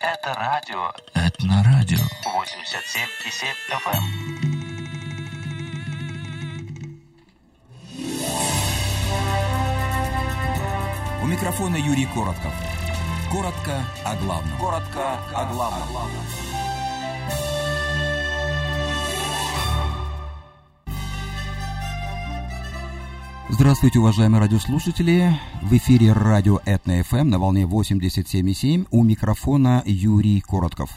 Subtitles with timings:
[0.00, 0.92] Это радио.
[1.12, 1.98] Это на радио.
[2.24, 3.52] 87,7
[3.84, 4.04] FM.
[11.22, 12.54] У микрофона Юрий Коротков.
[13.30, 14.58] Коротко о главном.
[14.58, 16.49] Коротко о главном.
[23.52, 25.36] Здравствуйте, уважаемые радиослушатели.
[25.60, 28.86] В эфире радио Этна ФМ на волне 87,7.
[28.92, 30.90] У микрофона Юрий Коротков.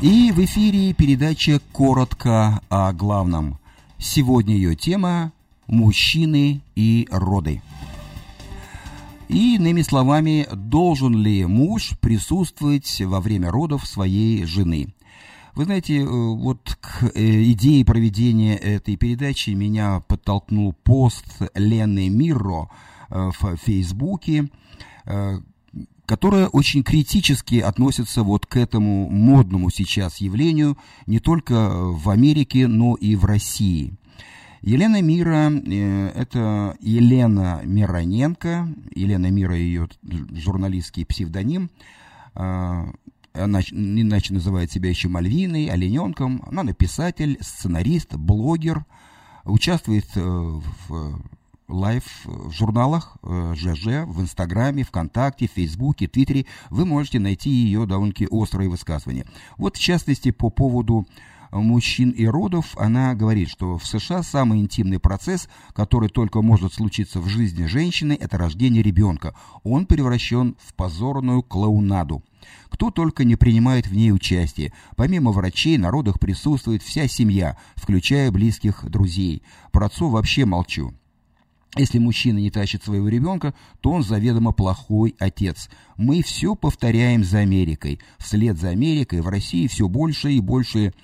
[0.00, 3.60] И в эфире передача «Коротко о главном».
[3.98, 5.32] Сегодня ее тема
[5.68, 7.62] «Мужчины и роды».
[9.28, 14.88] И, иными словами, должен ли муж присутствовать во время родов своей жены?
[15.56, 21.24] Вы знаете, э, вот к э, идее проведения этой передачи меня подтолкнул пост
[21.54, 22.68] Лены Мирро
[23.08, 24.50] э, в Фейсбуке,
[26.04, 32.96] которая очень критически относится вот к этому модному сейчас явлению не только в Америке, но
[32.96, 33.94] и в России.
[34.62, 35.52] Елена Мира
[36.16, 39.88] это Елена Мироненко, Елена Мира– ее
[40.32, 41.70] журналистский псевдоним,
[43.36, 46.42] она иначе называет себя еще Мальвиной, Олененком.
[46.46, 48.84] Она написатель, сценарист, блогер,
[49.44, 51.20] участвует э, в
[51.68, 56.46] live в журналах ЖЖ, в Инстаграме, ВКонтакте, Фейсбуке, Твиттере.
[56.70, 59.26] Вы можете найти ее довольно-таки острые высказывания.
[59.56, 61.06] Вот в частности по поводу
[61.60, 67.20] мужчин и родов, она говорит, что в США самый интимный процесс, который только может случиться
[67.20, 69.34] в жизни женщины, это рождение ребенка.
[69.62, 72.22] Он превращен в позорную клоунаду.
[72.68, 74.72] Кто только не принимает в ней участие.
[74.96, 79.42] Помимо врачей, на родах присутствует вся семья, включая близких друзей.
[79.72, 80.94] Про отцов вообще молчу.
[81.76, 85.68] Если мужчина не тащит своего ребенка, то он заведомо плохой отец.
[85.96, 88.00] Мы все повторяем за Америкой.
[88.18, 90.94] Вслед за Америкой в России все больше и больше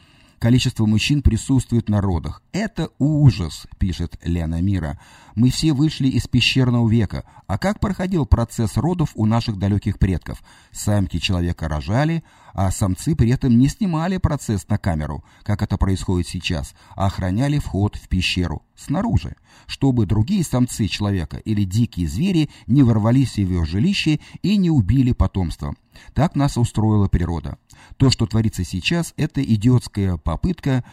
[0.43, 2.43] количество мужчин присутствует на родах.
[2.51, 4.99] Это ужас, пишет Лена Мира.
[5.37, 7.23] Мы все вышли из пещерного века.
[7.47, 10.43] А как проходил процесс родов у наших далеких предков?
[10.73, 16.27] Самки человека рожали, а самцы при этом не снимали процесс на камеру, как это происходит
[16.27, 19.37] сейчас, а охраняли вход в пещеру снаружи,
[19.67, 25.13] чтобы другие самцы человека или дикие звери не ворвались в его жилище и не убили
[25.13, 25.75] потомство.
[26.15, 27.59] Так нас устроила природа.
[27.97, 30.85] То, что творится сейчас, это идиотская попытка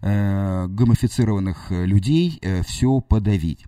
[0.00, 3.64] э, гомофицированных людей э, все подавить.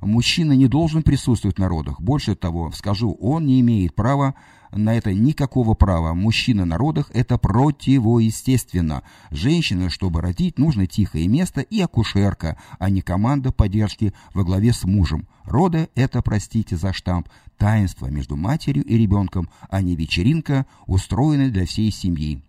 [0.00, 2.00] Мужчина не должен присутствовать на родах.
[2.00, 4.34] Больше того, скажу, он не имеет права
[4.74, 6.14] на это никакого права.
[6.14, 9.02] Мужчина на родах– это противоестественно.
[9.30, 14.84] Женщина, чтобы родить, нужно тихое место и акушерка, а не команда поддержки во главе с
[14.84, 15.26] мужем.
[15.44, 21.66] Роды– это, простите за штамп, таинство между матерью и ребенком, а не вечеринка, устроенная для
[21.66, 22.42] всей семьи.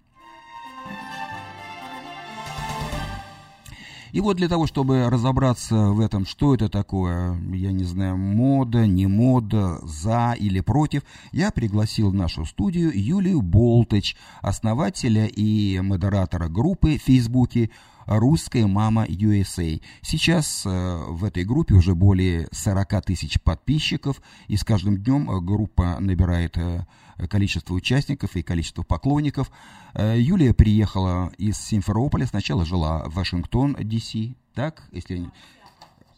[4.15, 8.87] И вот для того, чтобы разобраться в этом, что это такое, я не знаю, мода,
[8.87, 11.01] не мода, за или против,
[11.33, 17.71] я пригласил в нашу студию Юлию Болтыч, основателя и модератора группы в Фейсбуке
[18.05, 19.81] «Русская мама USA».
[20.01, 20.69] Сейчас э,
[21.07, 26.57] в этой группе уже более 40 тысяч подписчиков, и с каждым днем э, группа набирает
[26.57, 26.85] э,
[27.29, 29.49] количество участников и количество поклонников.
[29.97, 35.29] Юлия приехала из Симферополя, сначала жила в Вашингтон, Д.С., так, если...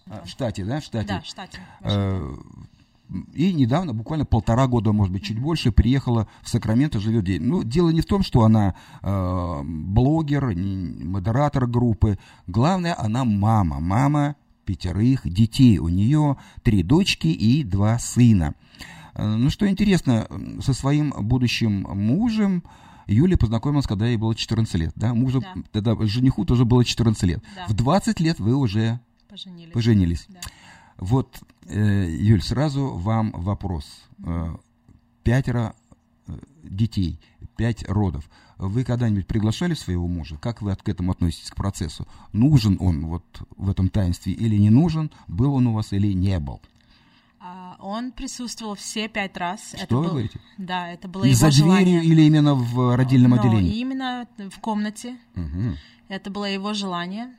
[0.08, 1.08] А, в штате, да, в штате?
[1.08, 1.60] Да, в штате.
[3.34, 7.40] И недавно, буквально полтора года, может быть, чуть больше, приехала в Сакраменто, живет здесь.
[7.42, 12.20] Ну, дело не в том, что она э, блогер, модератор группы.
[12.48, 13.80] Главное, она мама.
[13.80, 14.36] Мама
[14.66, 15.80] пятерых детей.
[15.80, 18.56] У нее три дочки и два сына.
[19.14, 20.28] Э, ну, что интересно,
[20.62, 22.64] со своим будущим мужем
[23.08, 24.92] Юлия познакомилась, когда ей было 14 лет.
[24.96, 25.14] Да?
[25.14, 25.54] Мужу, да.
[25.72, 27.44] Тогда жениху тоже было 14 лет.
[27.56, 27.66] Да.
[27.68, 29.74] В 20 лет вы уже поженились.
[29.74, 30.26] поженились.
[30.30, 30.40] Да.
[30.98, 31.40] Вот,
[31.70, 33.86] Юль, сразу вам вопрос.
[34.26, 34.56] Э,
[35.24, 35.76] пятеро
[36.28, 36.34] э,
[36.64, 37.20] детей,
[37.56, 38.30] пять родов.
[38.58, 40.38] Вы когда-нибудь приглашали своего мужа?
[40.38, 42.08] Как вы к этому относитесь, к процессу?
[42.34, 43.24] Нужен он вот
[43.56, 45.12] в этом таинстве или не нужен?
[45.28, 46.62] Был он у вас или не был?
[47.40, 49.74] А, он присутствовал все пять раз.
[49.76, 50.40] Что это вы был, говорите?
[50.58, 52.00] Да, это было И его за желание.
[52.00, 53.78] дверью или именно в родильном Но отделении?
[53.80, 55.18] именно в комнате.
[55.36, 55.76] Угу.
[56.10, 57.34] Это было его желание.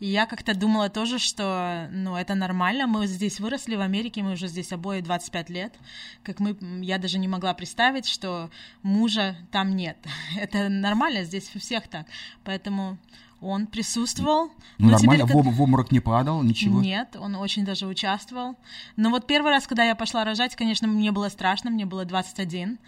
[0.00, 2.86] И я как-то думала тоже, что ну, это нормально.
[2.86, 5.74] Мы здесь выросли в Америке, мы уже здесь обои 25 лет.
[6.22, 8.50] Как мы, я даже не могла представить, что
[8.82, 9.98] мужа там нет.
[10.36, 12.06] Это нормально, здесь у всех так.
[12.44, 12.96] Поэтому
[13.42, 14.48] Он присутствовал.
[14.78, 16.80] Ну, но нормально, теперь, об- в обморок не падал, ничего.
[16.80, 18.56] Нет, он очень даже участвовал.
[18.96, 22.78] Но вот первый раз, когда я пошла рожать, конечно, мне было страшно, мне было 21.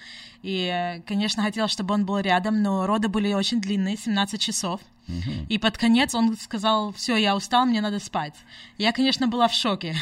[0.43, 4.81] И, э, конечно, хотела, чтобы он был рядом, но роды были очень длинные, 17 часов.
[5.49, 8.35] И под конец он сказал, все, я устал, мне надо спать.
[8.79, 9.95] Я, конечно, была в шоке.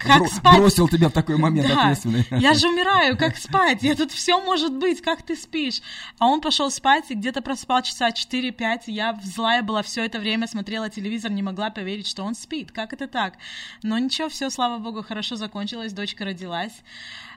[0.00, 0.58] Как Бро- спать?
[0.58, 2.26] Бросил тебя в такой момент Да, ответственный.
[2.32, 3.82] я же умираю, как спать?
[3.82, 5.80] Я тут все может быть, как ты спишь?
[6.18, 8.82] А он пошел спать и где-то проспал часа 4-5.
[8.88, 12.72] Я злая была все это время, смотрела телевизор, не могла поверить, что он спит.
[12.72, 13.34] Как это так?
[13.82, 16.72] Но ничего, все, слава богу, хорошо закончилось, дочка родилась.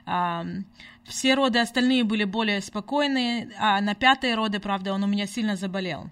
[0.04, 5.56] Все роды остальные были более спокойные, а на пятые роды, правда, он у меня сильно
[5.56, 6.10] заболел.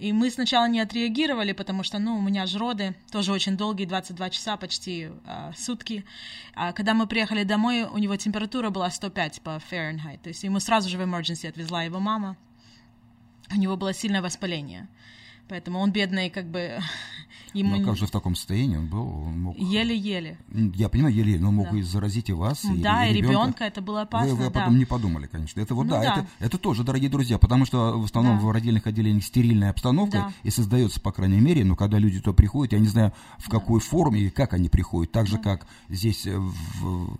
[0.00, 3.84] И мы сначала не отреагировали, потому что, ну, у меня же роды тоже очень долгие,
[3.84, 6.06] 22 часа, почти а, сутки.
[6.54, 10.20] А когда мы приехали домой, у него температура была 105 по Фahrenheit.
[10.22, 12.38] То есть ему сразу же в emergency отвезла его мама.
[13.52, 14.88] У него было сильное воспаление.
[15.50, 16.78] Поэтому он бедный, как бы,
[17.54, 19.02] ему Ну, а как же в таком состоянии он был?
[19.26, 19.58] Он мог...
[19.58, 20.38] еле-еле.
[20.76, 21.76] Я понимаю, еле, но мог Да.
[21.78, 23.32] и заразить и вас, и, Да, и ребенка.
[23.32, 24.60] ребенка, это было опасно, Вы, вы да.
[24.60, 25.60] потом не подумали, конечно.
[25.60, 26.12] Это вот Ну да, да.
[26.12, 28.44] Это, это тоже, дорогие друзья, потому что в основном Да.
[28.44, 30.32] в родильных отделениях стерильная обстановка Да.
[30.44, 33.80] и создается, по крайней мере, но когда люди туда приходят, я не знаю, в какой
[33.80, 37.18] форме и как они приходят, так же, как здесь э, в,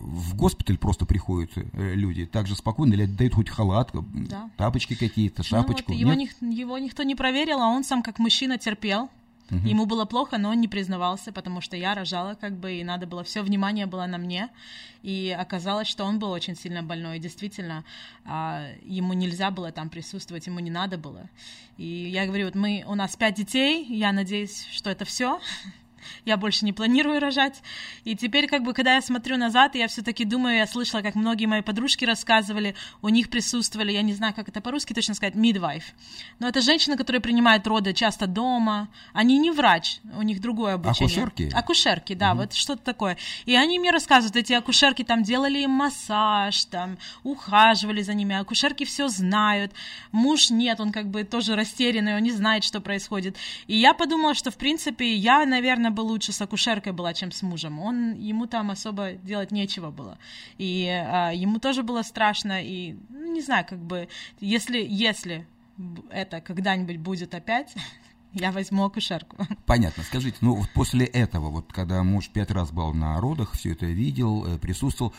[0.00, 3.98] в госпиталь просто приходят э, люди, так же спокойно, или дают хоть халат, э,
[4.28, 4.50] Да.
[4.56, 5.92] тапочки какие-то, Ну шапочку.
[5.92, 6.40] вот, его, Нет?
[6.40, 9.08] ник- его никто не проверил, а он сам как мужчина терпел.
[9.64, 13.08] Ему было плохо, но он не признавался, потому что я рожала, как бы, и надо
[13.08, 14.48] было, все внимание было на мне.
[15.02, 17.16] И оказалось, что он был очень сильно больной.
[17.16, 17.82] И действительно,
[18.24, 21.28] а, ему нельзя было там присутствовать, ему не надо было.
[21.78, 25.40] И я говорю, вот мы, у нас пять детей, я надеюсь, что это все.
[26.24, 27.62] Я больше не планирую рожать.
[28.04, 31.46] И теперь, как бы, когда я смотрю назад, я все-таки думаю, я слышала, как многие
[31.46, 35.84] мои подружки рассказывали, у них присутствовали, я не знаю, как это по-русски точно сказать, midwife.
[36.38, 38.88] Но это женщины, которые принимают роды часто дома.
[39.12, 41.22] Они не врач, у них другое обучение.
[41.22, 41.50] Акушерки?
[41.54, 43.16] Акушерки, да, вот что-то такое.
[43.46, 48.84] И они мне рассказывают, эти акушерки там делали им массаж, там ухаживали за ними, акушерки
[48.84, 49.72] все знают.
[50.12, 53.36] Муж нет, он как бы тоже растерянный, он не знает, что происходит.
[53.66, 57.42] И я подумала, что в принципе я, наверное, бы лучше с акушеркой была, чем с
[57.42, 57.80] мужем.
[57.80, 60.18] Он ему там особо делать нечего было.
[60.58, 62.62] И а, ему тоже было страшно.
[62.62, 64.08] И ну, не знаю, как бы
[64.40, 65.46] если если
[66.10, 67.74] это когда-нибудь будет опять,
[68.32, 69.36] я возьму акушерку.
[69.66, 70.02] Понятно.
[70.02, 73.86] Скажите, ну вот после этого, вот когда муж пять раз был на родах, все это
[73.86, 75.14] видел, э, присутствовал,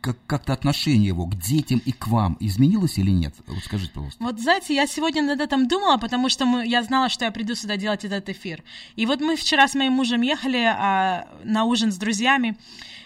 [0.00, 3.34] как- как-то отношение его к детям и к вам изменилось или нет?
[3.46, 4.22] Вот скажите, пожалуйста.
[4.24, 7.54] Вот, знаете, я сегодня над этим думала, потому что мы, я знала, что я приду
[7.54, 8.62] сюда делать этот эфир.
[8.96, 12.56] И вот мы вчера с моим мужем ехали а, на ужин с друзьями,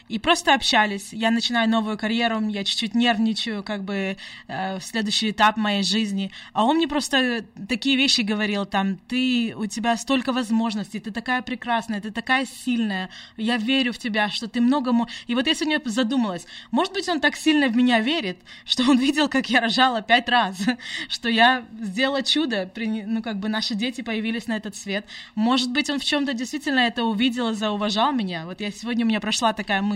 [0.08, 1.12] и просто общались.
[1.12, 4.16] Я начинаю новую карьеру, я чуть-чуть нервничаю, как бы
[4.48, 6.30] э, следующий этап моей жизни.
[6.52, 11.42] А он мне просто такие вещи говорил, там, ты, у тебя столько возможностей, ты такая
[11.42, 14.92] прекрасная, ты такая сильная, я верю в тебя, что ты много...
[14.92, 15.08] мо-».
[15.26, 18.98] И вот я сегодня задумалась, может быть, он так сильно в меня верит, что он
[18.98, 20.56] видел, как я рожала пять раз,
[21.08, 25.06] что я сделала чудо, ну, как бы наши дети появились на этот свет.
[25.34, 28.44] Может быть, он в чем-то действительно это увидел и зауважал меня.
[28.44, 29.93] Вот я сегодня у меня прошла такая мысль,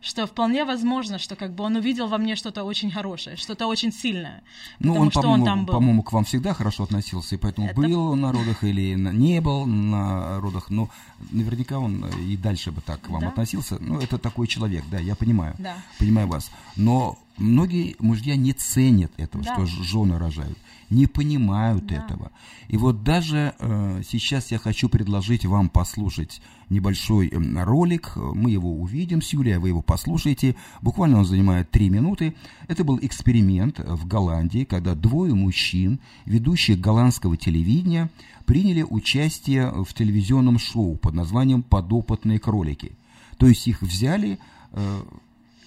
[0.00, 3.92] что вполне возможно, что как бы он увидел во мне что-то очень хорошее, что-то очень
[3.92, 4.42] сильное,
[4.78, 8.14] Ну, он, что он по-моему, по-моему, к вам всегда хорошо относился, и поэтому Это- был
[8.16, 10.88] на родах или не был на родах, но
[11.30, 13.28] наверняка он и дальше бы так к вам Да.
[13.28, 13.78] относился.
[13.80, 15.76] Ну, это такой человек, да, я понимаю, Да.
[15.98, 16.50] понимаю вас.
[16.76, 19.54] Но многие мужья не ценят этого, Да.
[19.54, 20.58] что жены рожают,
[20.90, 21.96] не понимают Да.
[21.96, 22.30] этого.
[22.68, 28.12] И вот даже э, сейчас я хочу предложить вам послушать небольшой м, ролик.
[28.16, 30.56] Мы его увидим с Юлией, вы его послушаете.
[30.82, 32.34] Буквально он занимает три минуты.
[32.68, 38.10] Это был эксперимент в Голландии, когда двое мужчин, ведущих голландского телевидения,
[38.46, 42.92] приняли участие в телевизионном шоу под названием «Подопытные кролики».
[43.38, 44.38] То есть их взяли
[44.72, 45.02] э,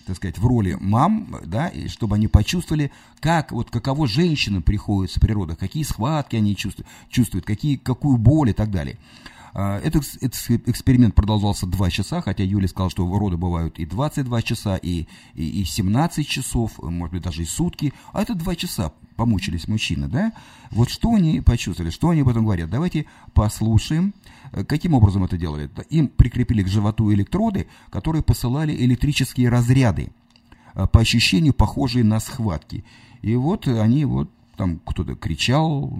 [0.08, 5.20] так сказать, в роли мам, да, и чтобы они почувствовали, как, вот каково женщинам приходится
[5.20, 8.98] при родах, какие схватки они чувствуют, чувствуют какие, какую боль и так далее.
[9.60, 13.88] А, Этот, экс- этот эксперимент продолжался 2 часа, хотя Юля сказала, что роды бывают и
[13.88, 18.56] 22 часа, и, и, и 17 часов, может быть, даже и сутки, а это 2
[18.56, 20.32] часа помучились мужчины, да?
[20.70, 22.70] Вот что они почувствовали, что они об этом говорят?
[22.70, 24.14] Давайте послушаем,
[24.52, 25.70] Э, каким образом это делали.
[25.90, 30.12] Им прикрепили к животу электроды, которые посылали электрические разряды,
[30.76, 32.86] э, по ощущению похожие на схватки.
[33.24, 35.94] И вот они вот там кто-то кричал,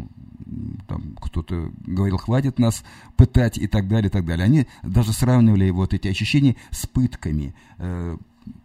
[0.88, 2.84] там кто-то говорил, хватит нас
[3.16, 4.46] пытать и так далее, и так далее.
[4.46, 7.54] Они даже сравнивали вот эти ощущения с пытками.
[7.78, 8.18] Э,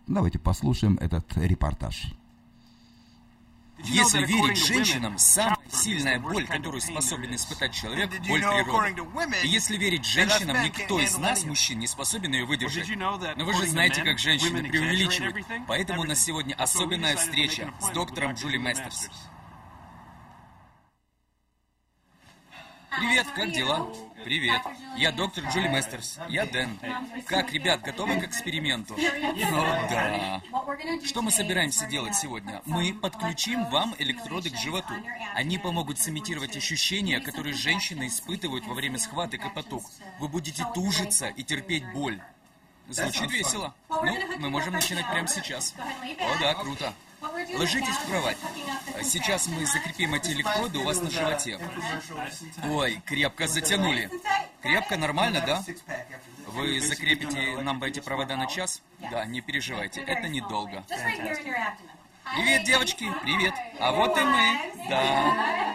[0.07, 2.13] Давайте послушаем этот репортаж.
[3.85, 8.95] Если верить женщинам, самая сильная боль, которую способен испытать человек, боль природы.
[9.43, 12.89] И если верить женщинам, никто из нас, мужчин, не способен ее выдержать.
[12.97, 15.37] Но вы же знаете, как женщины преувеличивают.
[15.67, 19.09] Поэтому у нас сегодня особенная встреча с доктором Джули Мастерс.
[22.99, 23.89] Привет, как дела?
[24.25, 24.61] Привет.
[24.97, 26.19] Я доктор Джули Мастерс.
[26.29, 26.79] Я Дэн.
[27.27, 28.95] Как, ребят, готовы к эксперименту?
[28.95, 30.41] О, да.
[31.05, 32.63] Что мы собираемся делать сегодня?
[32.67, 34.95] Мы подключим вам электроды к животу.
[35.35, 39.85] Они помогут сымитировать ощущения, которые женщины испытывают во время схваток и потуг.
[40.19, 42.21] Вы будете тужиться и терпеть боль.
[42.89, 43.75] Звучит весело.
[43.89, 45.75] Ну, мы можем начинать прямо сейчас.
[45.79, 46.93] О, да, круто.
[47.55, 48.37] Ложитесь в кровать.
[49.03, 51.59] Сейчас мы закрепим эти электроды у вас на животе.
[52.65, 54.11] Ой, крепко затянули.
[54.61, 55.65] Крепко, нормально, да?
[56.47, 58.83] Вы закрепите нам эти провода на час?
[59.11, 60.85] Да, не переживайте, это недолго.
[62.35, 63.55] Привет, девочки, привет.
[63.79, 64.73] А вот и мы.
[64.89, 65.75] Да.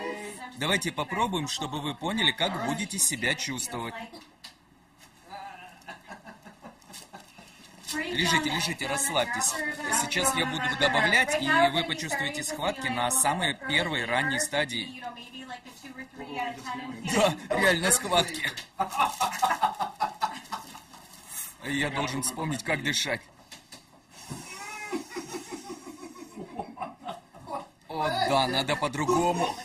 [0.57, 3.93] Давайте попробуем, чтобы вы поняли, как будете себя чувствовать.
[7.93, 9.53] Лежите, лежите, расслабьтесь.
[10.01, 15.03] Сейчас я буду добавлять, и вы почувствуете схватки на самой первой ранней стадии.
[17.15, 18.51] Да, реально схватки.
[21.63, 23.21] Я должен вспомнить, как дышать.
[27.87, 29.55] О, да, надо по-другому.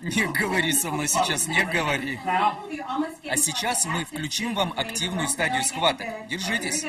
[0.00, 2.18] Не говори со мной сейчас, не говори.
[2.24, 6.06] А сейчас мы включим вам активную стадию схваток.
[6.28, 6.84] Держитесь.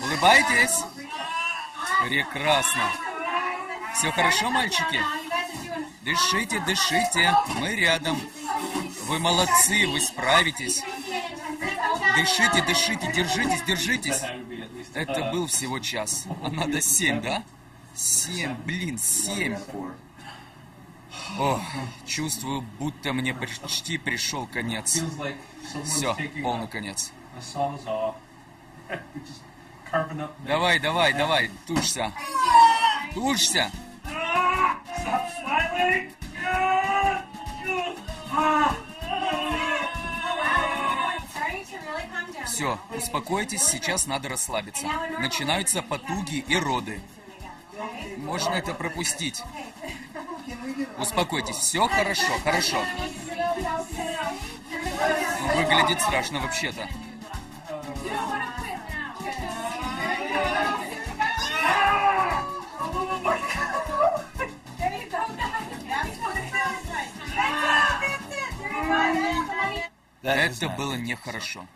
[0.00, 0.84] Улыбайтесь.
[2.04, 2.90] Прекрасно.
[3.94, 5.00] Все хорошо, мальчики?
[6.02, 7.34] Дышите, дышите.
[7.58, 8.20] Мы рядом.
[9.06, 10.82] Вы молодцы, вы справитесь.
[12.16, 14.22] Дышите, дышите, держитесь, держитесь.
[14.94, 16.24] Это был всего час.
[16.42, 17.42] А надо семь, да?
[17.94, 19.56] Семь, блин, семь.
[21.38, 21.60] О,
[22.06, 25.02] чувствую, будто мне почти пришел конец.
[25.84, 27.12] Все, полный конец.
[30.46, 32.12] Давай, давай, давай, тушься.
[33.14, 33.70] Тушься.
[42.46, 44.86] Все, успокойтесь, сейчас надо расслабиться.
[45.18, 47.00] Начинаются потуги и роды.
[48.16, 49.42] Можно это пропустить.
[50.98, 52.82] Успокойтесь, все хорошо, хорошо.
[55.54, 56.88] Выглядит страшно вообще-то.
[70.22, 71.66] Это было нехорошо.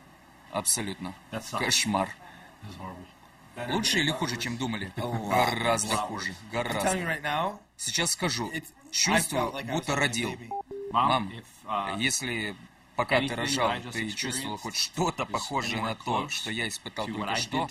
[0.52, 1.14] Абсолютно.
[1.52, 2.08] Кошмар.
[3.68, 4.92] Лучше или хуже, чем думали?
[4.96, 6.34] Гораздо хуже.
[6.52, 7.58] Гораздо.
[7.76, 8.50] Сейчас скажу.
[8.90, 10.36] Чувствую, будто родил.
[10.90, 11.32] Мам,
[11.98, 12.56] если
[12.96, 17.68] пока ты рожал, ты чувствовал хоть что-то похожее на то, что я испытал только что,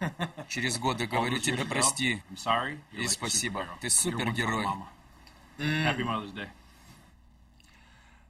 [0.48, 2.22] через годы говорю тебе прости
[2.92, 3.66] и спасибо.
[3.80, 4.66] Ты супергерой.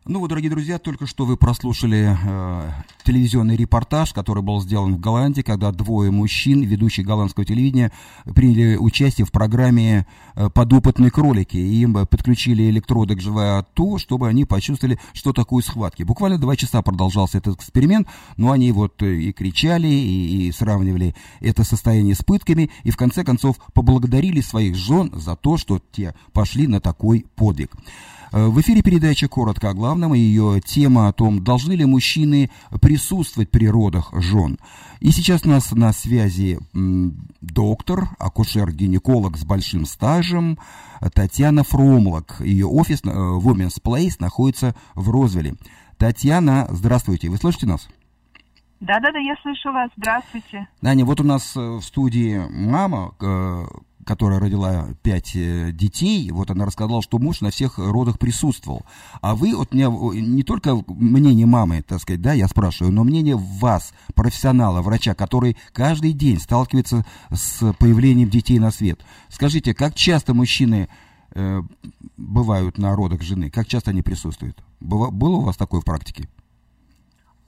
[0.06, 2.70] Ну вот, дорогие друзья, только что вы прослушали э,
[3.04, 7.90] телевизионный репортаж, который был сделан в Голландии, когда двое мужчин, ведущих голландского телевидения,
[8.34, 11.56] приняли участие в программе э, «Подопытные кролики».
[11.56, 16.02] И им подключили электроды к животу, чтобы они почувствовали, что такое схватки.
[16.02, 18.06] Буквально два часа продолжался этот эксперимент,
[18.36, 23.24] но они вот и кричали, и, и сравнивали это состояние с пытками, и в конце
[23.24, 27.70] концов поблагодарили своих жен за то, что те пошли на такой подвиг.
[28.34, 32.50] Э, в эфире передача «Коротко о главном» и ее тема о том, должны ли мужчины
[32.82, 34.58] присутствовать при родах жен.
[34.98, 36.58] И сейчас у нас на связи
[37.40, 40.58] доктор, акушер-гинеколог с большим стажем
[41.14, 42.40] Татьяна Фромлок.
[42.40, 45.54] Ее офис э, Women's Place находится в Розвилле.
[45.96, 47.88] Татьяна, здравствуйте, вы слышите нас?
[48.80, 49.90] Да-да-да, я слышу вас.
[49.96, 50.66] Здравствуйте.
[50.82, 53.14] Аня, вот у нас э, в студии мама,
[54.04, 58.82] которая родила пять э, детей, вот она рассказала, что муж на всех родах присутствовал.
[59.20, 63.36] А вы, вот мне не только мнение мамы, так сказать, да, я спрашиваю, но мнение
[63.36, 69.04] вас, профессионала, врача, который каждый день сталкивается с появлением детей на свет.
[69.28, 70.88] Скажите, как часто мужчины
[71.34, 71.62] э,
[72.16, 73.50] бывают на родах жены?
[73.50, 74.62] Как часто они присутствуют?
[74.80, 76.28] Было, было у вас такое в практике?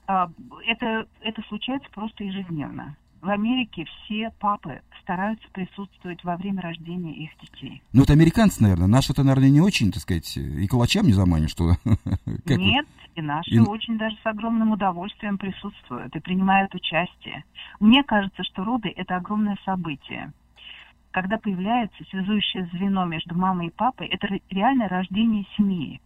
[0.07, 0.29] А,
[0.65, 2.95] это, это случается просто ежедневно.
[3.21, 7.81] В Америке все папы стараются присутствовать во время рождения их детей.
[7.93, 8.87] Ну, это американцы, наверное.
[8.87, 11.71] Наши это, наверное, не очень, так сказать, и калачам не заманишь, что...
[12.45, 13.59] Нет, и наши и...
[13.59, 17.43] очень даже с огромным удовольствием присутствуют и принимают участие.
[17.79, 20.31] Мне кажется, что роды– это огромное событие.
[21.11, 25.99] когда появляется связующее звено между мамой и папой, это реальное рождение семьи.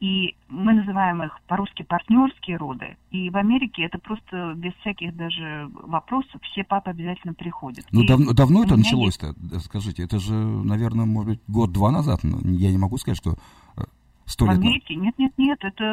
[0.00, 2.96] И мы называем их по-русски партнерские роды.
[3.10, 7.84] И в Америке это просто без всяких даже вопросов все папы обязательно приходят.
[7.90, 9.34] Ну, дав- давно это началось-то?
[9.36, 12.20] Да, Скажите, это же, наверное, может быть, год-два назад.
[12.22, 13.32] Я не могу сказать, что
[13.76, 13.82] э,
[14.24, 14.64] сто В лет назад.
[14.70, 14.94] Америке?
[14.94, 15.84] Нет, нет, нет, это,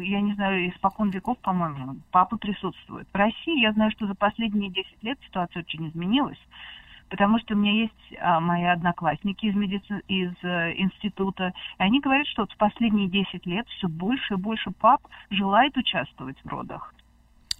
[0.00, 3.08] я не знаю, испокон веков, по-моему, папы присутствуют.
[3.12, 6.38] В России я знаю, что за последние 10 лет ситуация очень изменилась,
[7.10, 10.00] потому что у меня есть а, мои одноклассники из, медици...
[10.08, 14.36] из э, института, и они говорят, что вот в последние 10 лет все больше и
[14.36, 16.94] больше пап желает участвовать в родах.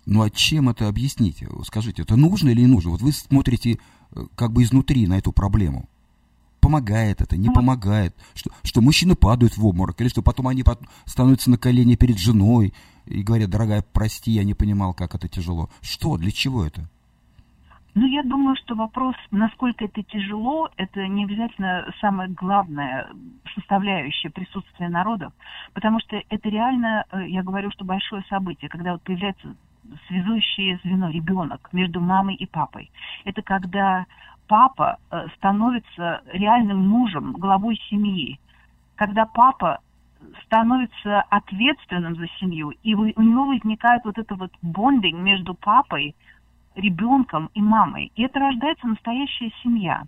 [0.07, 1.45] Ну, а чем это объяснить?
[1.64, 2.92] Скажите, это нужно или не нужно?
[2.92, 3.78] Вот вы смотрите
[4.12, 5.88] э, как бы изнутри на эту проблему.
[6.61, 8.14] Помогает это, не Ну, помогает?
[8.35, 10.62] Что, что мужчины падают в обморок, или что потом они
[11.07, 12.73] становятся на колени перед женой
[13.07, 15.71] и говорят, дорогая, прости, я не понимал, как это тяжело.
[15.80, 16.88] Что, для чего это?
[17.94, 23.09] Ну, я думаю, что вопрос, насколько это тяжело, это не обязательно самая главная
[23.54, 25.32] составляющая присутствия народов,
[25.75, 29.56] потому что это реально, э, я говорю, что большое событие, когда вот появляется
[30.06, 32.90] связующее звено ребенок между мамой и папой.
[33.25, 34.06] Это когда
[34.47, 38.38] папа э, становится реальным мужем, главой семьи,
[38.94, 39.80] когда папа
[40.44, 46.14] становится ответственным за семью, и у него возникает вот это вот бондинг между папой,
[46.74, 48.12] ребенком и мамой.
[48.14, 50.02] И это рождается настоящая семья.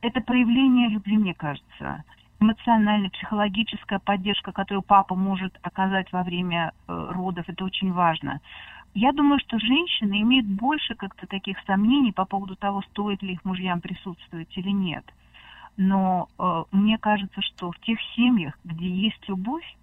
[0.00, 2.04] Это проявление любви, мне кажется.
[2.38, 8.40] Эмоциональная, психологическая поддержка, которую папа может оказать во время э, родов, это очень важно.
[8.94, 13.44] Я думаю, что женщины имеют больше как-то таких сомнений по поводу того, стоит ли их
[13.44, 15.04] мужьям присутствовать или нет.
[15.76, 19.76] Но э, мне кажется, что в тех семьях, где есть любовь,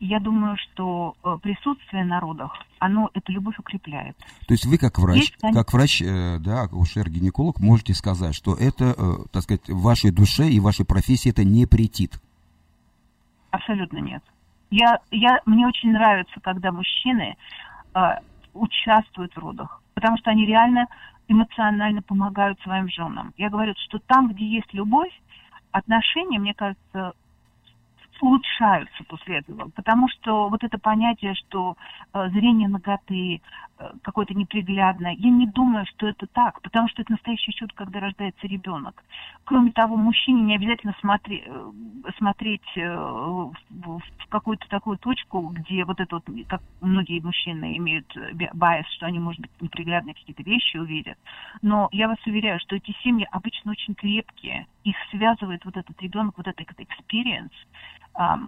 [0.00, 4.16] я думаю, что э, присутствие на родах, оно эту любовь укрепляет.
[4.46, 8.94] То есть вы как врач, Есть, как врач, э, да, акушер-гинеколог, можете сказать, что это,
[8.96, 12.20] э, так сказать, вашей душе и вашей профессии это не претит.
[13.50, 14.22] Абсолютно нет.
[14.70, 17.36] Я, я, мне очень нравится, когда мужчины
[17.94, 18.00] э,
[18.52, 20.86] участвуют в родах, потому что они реально
[21.28, 23.32] эмоционально помогают своим женам.
[23.36, 25.12] Я говорю, что там, где есть любовь,
[25.74, 27.14] отношения, мне кажется,
[28.20, 31.76] улучшаются после этого, потому что вот это понятие, что
[32.12, 33.40] э, зрение ноготы
[33.78, 38.00] э, какое-то неприглядное, я не думаю, что это так, потому что это настоящее чудо, когда
[38.00, 39.02] рождается ребенок.
[39.44, 41.70] Кроме того, мужчине не обязательно смотри, э,
[42.18, 48.16] смотреть э, в, в какую-то такую точку, где вот это вот, как многие мужчины имеют
[48.16, 51.18] э, байс, что они, может быть, неприглядные какие-то вещи увидят.
[51.62, 54.66] Но я вас уверяю, что эти семьи обычно очень крепкие.
[54.84, 57.52] Их связывает вот этот ребенок, вот этот experience,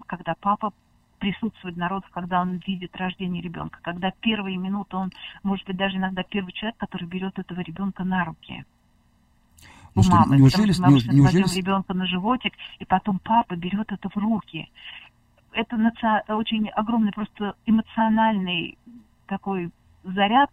[0.06, 0.72] когда папа
[1.18, 5.96] присутствует на родах, когда он видит рождение ребенка, когда первые минуты он, может быть, даже
[5.96, 8.64] иногда первый человек, который берет этого ребенка на руки.
[9.94, 13.18] Ну у что, мамы, неужели, потому что мы неужели, кладем ребенка на животик, и потом
[13.18, 14.70] папа берет это в руки.
[15.52, 18.76] Это наци- очень огромный просто эмоциональный
[19.26, 19.70] такой
[20.04, 20.50] заряд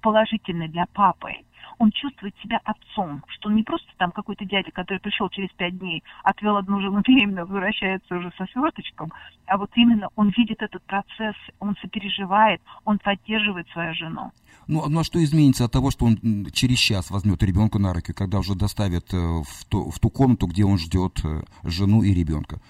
[0.00, 1.34] положительный для папы.
[1.78, 5.78] Он чувствует себя отцом, что он не просто там какой-то дядя, который пришел через пять
[5.78, 9.12] дней, отвел одну жену беременную, возвращается уже со сверточком,
[9.46, 14.32] а вот именно он видит этот процесс, он сопереживает, он поддерживает свою жену.
[14.66, 18.12] Ну, ну а что изменится от того, что он через час возьмет ребенка на руки,
[18.12, 22.12] когда уже доставит э, в ту, в ту комнату, где он ждет э, жену и
[22.12, 22.60] ребенка?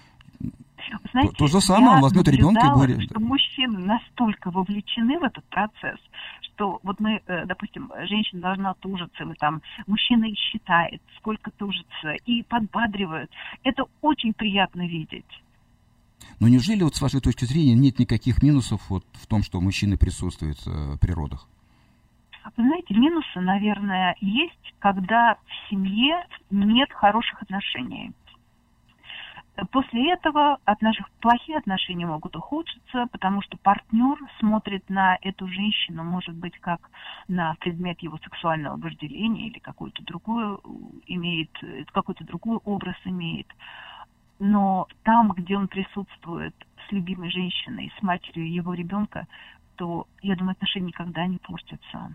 [1.10, 5.44] Знаете, то же самое, он возьмет ребенка и будет- что мужчины настолько вовлечены в этот
[5.46, 5.98] процесс,
[6.42, 12.12] что вот мы, э, допустим, женщина должна тужиться, или там мужчина и считает, сколько тужится,
[12.24, 13.30] и подбадривают.
[13.62, 15.24] Это очень приятно видеть.
[16.40, 19.96] Но неужели вот с вашей точки зрения нет никаких минусов вот в том, что мужчины
[19.96, 21.48] присутствуют э, при родах?
[22.56, 28.12] Вы знаете, минусы, наверное, есть, когда в семье нет хороших отношений.
[29.70, 36.04] После этого от наших плохие отношения могут ухудшиться, потому что партнер смотрит на эту женщину,
[36.04, 36.90] может быть, как
[37.26, 40.58] на предмет его сексуального вожделения или какой-то другой
[41.06, 41.50] имеет,
[41.92, 43.46] какой-то другой образ имеет.
[44.38, 46.54] Но там, где он присутствует
[46.86, 49.26] с любимой женщиной, с матерью его ребенка,
[49.76, 52.14] то, я думаю, отношения никогда не портятся.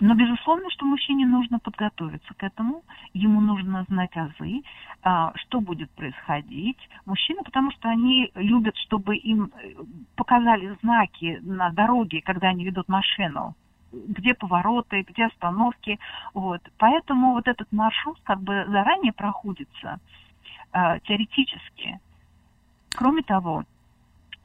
[0.00, 4.62] Но, безусловно, что мужчине нужно подготовиться к этому, ему нужно знать азы,
[5.02, 6.78] а, что будет происходить.
[7.04, 9.74] Мужчины, потому что они любят, чтобы им э,
[10.16, 13.54] показали знаки на дороге, когда они ведут машину,
[13.92, 15.98] где повороты, где остановки.
[16.32, 16.62] Вот.
[16.78, 19.98] Поэтому вот этот маршрут как бы заранее проходится
[20.72, 22.00] а, теоретически.
[22.94, 23.64] Кроме того,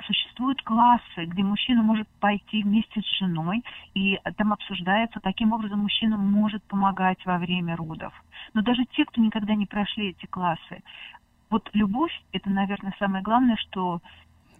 [0.05, 6.17] существуют классы, где мужчина может пойти вместе с женой, и там обсуждается, каким образом мужчина
[6.17, 8.13] может помогать во время родов.
[8.53, 10.83] Но даже те, кто никогда не прошли эти классы,
[11.49, 14.01] вот любовь, это, наверное, самое главное, что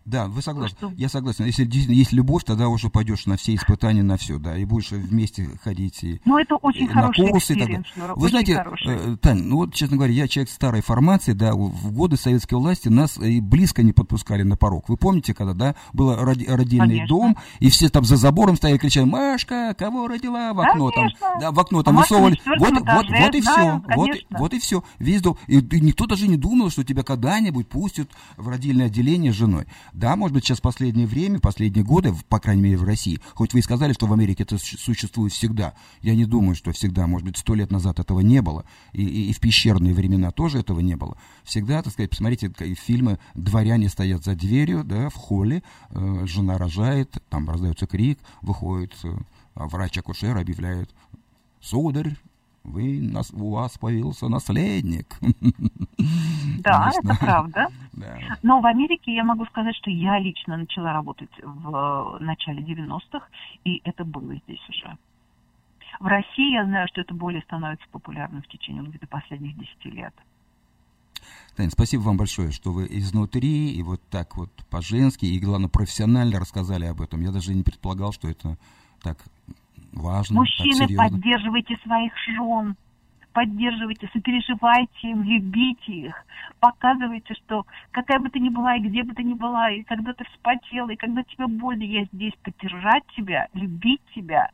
[0.05, 0.77] да, вы согласны.
[0.77, 0.93] Что...
[0.95, 1.45] Я согласен.
[1.45, 4.91] Если действительно есть любовь, тогда уже пойдешь на все испытания, на все, да, и будешь
[4.91, 7.83] вместе ходить и Ну, это очень на курсы и так экспириенс, далее.
[7.95, 9.13] Нура, Вы знаете, хороший.
[9.13, 12.87] э, Тань, ну вот, честно говоря, я человек старой формации, да, в годы советской власти
[12.87, 14.89] нас и близко не подпускали на порог.
[14.89, 17.07] Вы помните, когда, да, был роди- родильный Конечно.
[17.07, 20.53] дом, и все там за забором стояли, кричали, Машка, кого родила?
[20.53, 21.19] В окно Конечно.
[21.19, 22.39] там, да, в окно там высовывали.
[22.59, 24.83] Вот, вот, вот и все, вот, вот и все.
[24.99, 25.37] Весь дом.
[25.47, 29.65] И, и никто даже не думал, что тебя когда-нибудь пустят в родильное отделение с женой.
[29.95, 33.59] Да, может быть, сейчас последнее время, последние годы, по крайней мере, в России, хоть вы
[33.59, 37.25] и сказали, что в Америке это су- существует всегда, я не думаю, что всегда, может
[37.25, 40.81] быть, сто лет назад этого не было, и, и- и в пещерные времена тоже этого
[40.81, 41.17] не было.
[41.45, 47.15] Всегда, так сказать, посмотрите, фильмы «Дворяне стоят за дверью», да, в холле, э, жена рожает,
[47.29, 49.15] там раздается крик, выходит э,
[49.55, 50.93] врач-акушер, объявляет
[51.61, 52.17] сударь,
[52.65, 55.15] вы, нас, у вас появился наследник.
[56.59, 57.11] Да, Конечно.
[57.11, 57.67] это правда.
[57.93, 58.17] Да.
[58.43, 63.25] Но в Америке я могу сказать, что я лично начала работать в э, начале 90-х,
[63.63, 64.97] и это было здесь уже.
[65.99, 70.13] В России я знаю, что это более становится популярным в течение где-то последних 10 лет.
[71.55, 76.39] Тань, спасибо вам большое, что вы изнутри и вот так вот по-женски и, главное, профессионально
[76.39, 77.21] рассказали об этом.
[77.21, 78.57] Я даже не предполагал, что это
[79.01, 79.17] так
[79.95, 82.75] важно, Мужчины, поддерживайте своих жен,
[83.33, 86.15] поддерживайте, сопереживайте им, любите их,
[86.59, 90.13] показывайте, что какая бы ты ни была, и где бы ты ни была, и когда
[90.13, 94.49] ты вспотела, и когда тебе больно, я здесь поддержать тебя, любить тебя,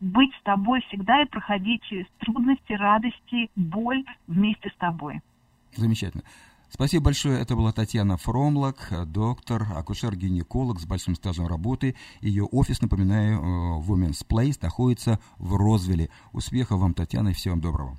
[0.00, 5.20] быть с тобой всегда и проходить через трудности, радости, боль вместе с тобой.
[5.74, 6.24] Замечательно.
[6.72, 7.38] Спасибо большое.
[7.38, 11.94] Это была Татьяна Фромлак, доктор, акушер-гинеколог с большим стажем работы.
[12.22, 13.42] Ее офис, напоминаю, э,
[13.86, 16.08] Women's Place, находится в Розвилле.
[16.32, 17.98] Успехов вам, Татьяна, и всего вам доброго.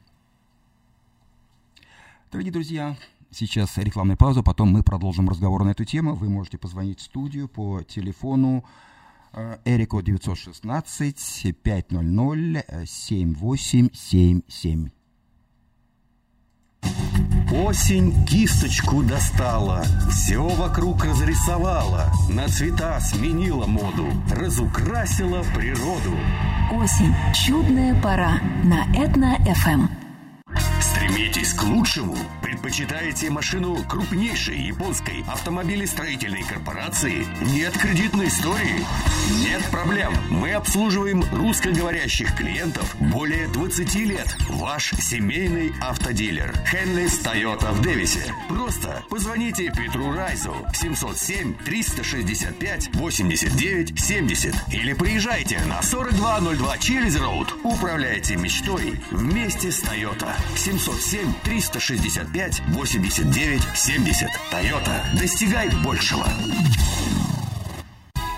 [2.32, 2.98] Дорогие друзья,
[3.30, 6.16] сейчас рекламная пауза, потом мы продолжим разговор на эту тему.
[6.16, 8.66] Вы можете позвонить в студию по телефону
[9.34, 14.90] э, Эрико 916 500 7877.
[17.52, 26.18] Осень кисточку достала, все вокруг разрисовала, на цвета сменила моду, разукрасила природу.
[26.72, 27.14] Осень.
[27.34, 30.03] Чудная пора на Этно-ФМ.
[31.14, 32.18] Стремитесь к лучшему?
[32.42, 37.28] Предпочитаете машину крупнейшей японской автомобилестроительной корпорации?
[37.54, 38.84] Нет кредитной истории?
[39.48, 40.12] Нет проблем.
[40.32, 44.36] Мы обслуживаем русскоговорящих клиентов более 20 лет.
[44.50, 46.52] Ваш семейный автодилер.
[46.66, 48.34] Хенлис Тойота в Дэвисе.
[48.50, 57.54] Просто позвоните Петру Райзу 707 365 89 70 или приезжайте на 4202 Чилиз Роуд.
[57.64, 60.36] Управляйте мечтой вместе с Тойота.
[60.56, 61.03] 707
[61.44, 64.30] 365 89 70.
[64.50, 65.04] Тойота.
[65.20, 66.26] Достигай большего.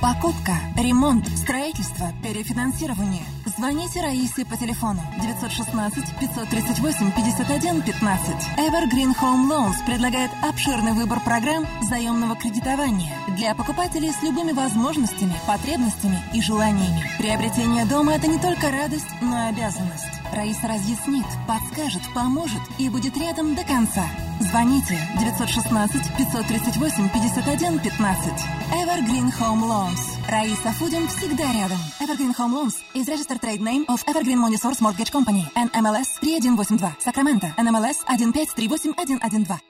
[0.02, 3.24] Покупка, ремонт, строительство, перефинансирование.
[3.58, 8.30] Звоните Раисе по телефону 916 538 51 15.
[8.58, 16.20] Evergreen Home Loans предлагает обширный выбор программ заемного кредитования для покупателей с любыми возможностями, потребностями
[16.34, 17.10] и желаниями.
[17.18, 20.25] Приобретение дома– это не только радость, но и обязанность.
[20.36, 24.06] Раиса разъяснит, подскажет, поможет и будет рядом до конца.
[24.42, 28.34] Звоните 916 538 51 15.
[28.74, 30.02] Evergreen Home Loans.
[30.28, 31.80] Раиса Фудин всегда рядом.
[32.02, 35.46] Evergreen Home Loans is registered trade name of Evergreen Money Source Mortgage Company.
[35.56, 36.98] NMLS 3182.
[37.00, 37.54] Сакраменто.
[37.58, 39.62] NMLS 1538112.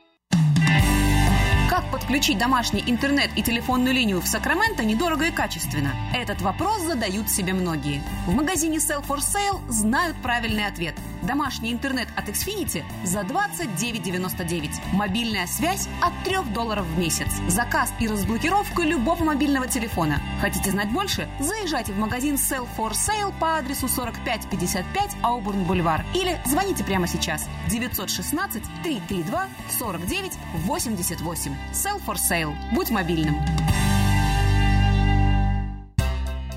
[1.96, 5.94] Подключить домашний интернет и телефонную линию в Сакраменто недорого и качественно?
[6.14, 8.04] Этот вопрос задают себе многие.
[8.28, 10.94] В магазине Sell for Sale знают правильный ответ.
[11.22, 14.72] Домашний интернет от Xfinity за 29,99.
[14.92, 17.30] Мобильная связь от 3 долларов в месяц.
[17.48, 20.20] Заказ и разблокировка любого мобильного телефона.
[20.42, 21.30] Хотите знать больше?
[21.40, 27.48] Заезжайте в магазин Sell for Sale по адресу 4555 Аубурн Бульвар или звоните прямо сейчас
[27.70, 29.48] 916 332
[29.80, 30.34] 49
[30.66, 31.56] 88.
[31.86, 32.56] Sell for Sale.
[32.74, 33.36] Будь мобильным.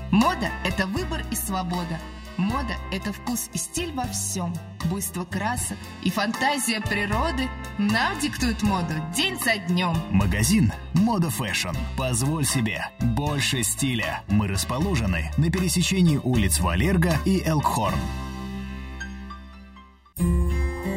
[0.09, 1.99] Мода– это выбор и свобода.
[2.37, 4.55] Мода– это вкус и стиль во всем.
[4.85, 9.95] Буйство красок и фантазия природы нам диктуют моду день за днем.
[10.09, 11.75] Магазин Мода Fashion.
[11.95, 14.23] Позволь себе больше стиля.
[14.29, 17.99] Мы расположены на пересечении улиц Walerga и Elkhorn.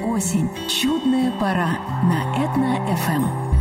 [0.07, 0.49] Осень.
[0.68, 3.51] Чудная пора на Этно-ФМ.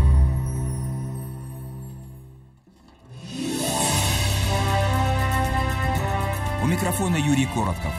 [6.71, 7.91] Микрофона Юрий Коротков.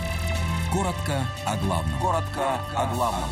[0.72, 2.00] Коротко о главном.
[2.00, 3.28] Коротко о главном.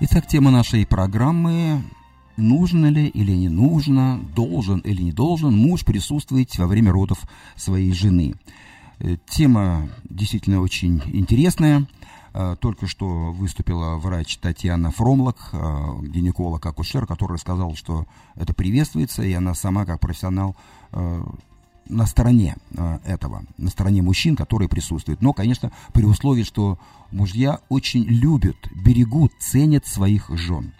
[0.00, 1.84] Итак, тема нашей программы
[2.36, 7.18] нужно ли или не нужно, должен или не должен муж присутствовать во время родов
[7.54, 8.34] своей жены.
[8.98, 11.86] Э, тема действительно очень интересная.
[12.34, 15.56] Э, только что выступила врач Татьяна Фромлок, э,
[16.02, 20.56] гинеколог-акушер, который сказал, что это приветствуется, и она сама, как профессионал,
[21.86, 22.56] на стороне
[23.04, 25.20] этого, на стороне мужчин, которые присутствуют.
[25.20, 26.78] Но, конечно, при условии, что
[27.10, 30.72] мужья очень любят, берегут, ценят своих жен.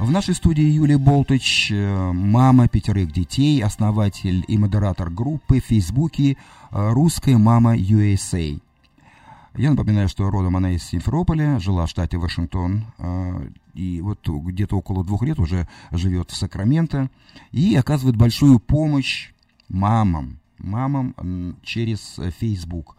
[0.00, 6.38] В нашей студии Юлия Болтыч, э, мама пятерых детей, основатель и модератор группы в Фейсбуке
[6.70, 8.58] э, «Русская мама USA».
[9.56, 14.76] Я напоминаю, что родом она из Симферополя, жила в штате Вашингтон, э, и вот где-то
[14.76, 17.10] около двух лет уже живет в Сакраменто,
[17.50, 19.32] и оказывает большую помощь
[19.68, 22.96] мамам, мамам через Facebook.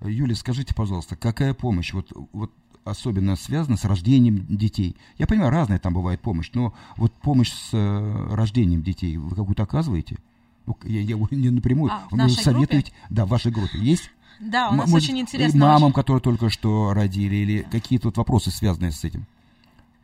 [0.00, 1.92] Юлия, скажите, пожалуйста, какая помощь?
[1.92, 2.52] Вот, вот
[2.84, 4.96] особенно связано с рождением детей.
[5.18, 9.62] Я понимаю, разная там бывает помощь, но вот помощь с э, рождением детей вы какую-то
[9.62, 10.18] оказываете?
[10.66, 12.92] Ну, я, я не напрямую, а, в вы советуете?
[12.92, 13.06] Группе?
[13.10, 14.10] Да, в вашей группе есть?
[14.40, 15.60] Да, у нас Может, очень интересно.
[15.60, 15.94] Мамам, очень...
[15.94, 19.26] которые только что родили, или какие-то вот вопросы, связанные с этим?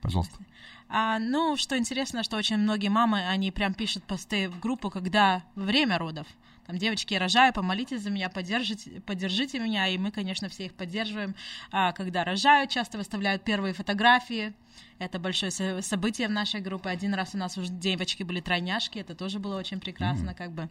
[0.01, 0.37] Пожалуйста.
[0.89, 5.43] А, ну, что интересно, что очень многие мамы, они прям пишут посты в группу, когда
[5.55, 6.27] время родов.
[6.67, 10.75] Там, девочки, я рожаю, помолитесь за меня, поддержите, поддержите меня, и мы, конечно, все их
[10.75, 11.35] поддерживаем.
[11.71, 14.53] А, когда рожают, часто выставляют первые фотографии,
[14.99, 16.91] это большое событие в нашей группе.
[16.91, 20.35] Один раз у нас уже девочки были тройняшки, это тоже было очень прекрасно, mm-hmm.
[20.35, 20.69] как бы.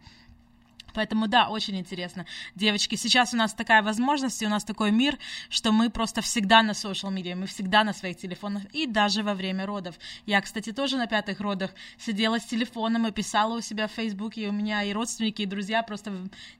[0.97, 2.25] Поэтому да, очень интересно.
[2.55, 6.63] Девочки, сейчас у нас такая возможность, и у нас такой мир, что мы просто всегда
[6.63, 9.93] на social media, мы всегда на своих телефонах, и даже во время родов.
[10.25, 14.45] Я, кстати, тоже на пятых родах сидела с телефоном и писала у себя в Фейсбуке,
[14.45, 16.11] и у меня и родственники, и друзья просто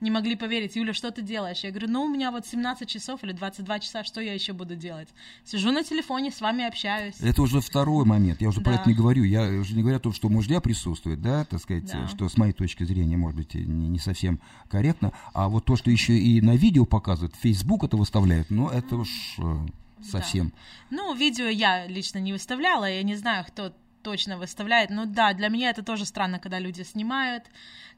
[0.02, 0.76] не могли поверить.
[0.76, 1.62] Юля, что ты делаешь?
[1.63, 4.76] Я говорю, ну, у меня вот 17 часов или 22 часа, что я еще буду
[4.76, 5.10] делать?
[5.45, 7.15] Сижу на телефоне, с вами общаюсь.
[7.21, 8.65] Это уже второй момент, я уже да.
[8.65, 9.23] про это не говорю.
[9.23, 12.08] Я уже не говорю о том, что мужья присутствуют, да, так сказать, да.
[12.08, 15.11] что с моей точки зрения, может быть, не совсем совсем корректно.
[15.33, 19.35] А вот то, что еще и на видео показывают, Facebook это выставляет, ну, это уж
[19.37, 19.57] э,
[20.03, 20.49] совсем.
[20.49, 20.97] Да.
[20.97, 24.89] Ну, видео я лично не выставляла, я не знаю, кто точно выставляет.
[24.89, 27.43] Но да, для меня это тоже странно, когда люди снимают,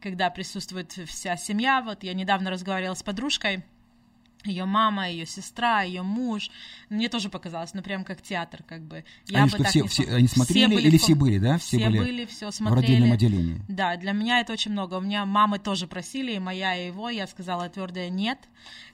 [0.02, 1.82] когда присутствует вся семья.
[1.82, 3.64] Вот я недавно разговаривала с подружкой,
[4.46, 6.50] ее мама, ее сестра, ее муж.
[6.90, 9.04] Мне тоже показалось, ну прям как театр, как бы.
[9.28, 11.02] Я они бы что, все, все, они смотрели все были или в...
[11.02, 11.58] все были, да?
[11.58, 12.80] Все, все были, были, все смотрели.
[12.80, 13.62] В родильном отделении.
[13.68, 14.96] Да, для меня это очень много.
[14.96, 17.10] У меня мамы тоже просили, и моя, и его.
[17.10, 18.40] Я сказала твердое нет.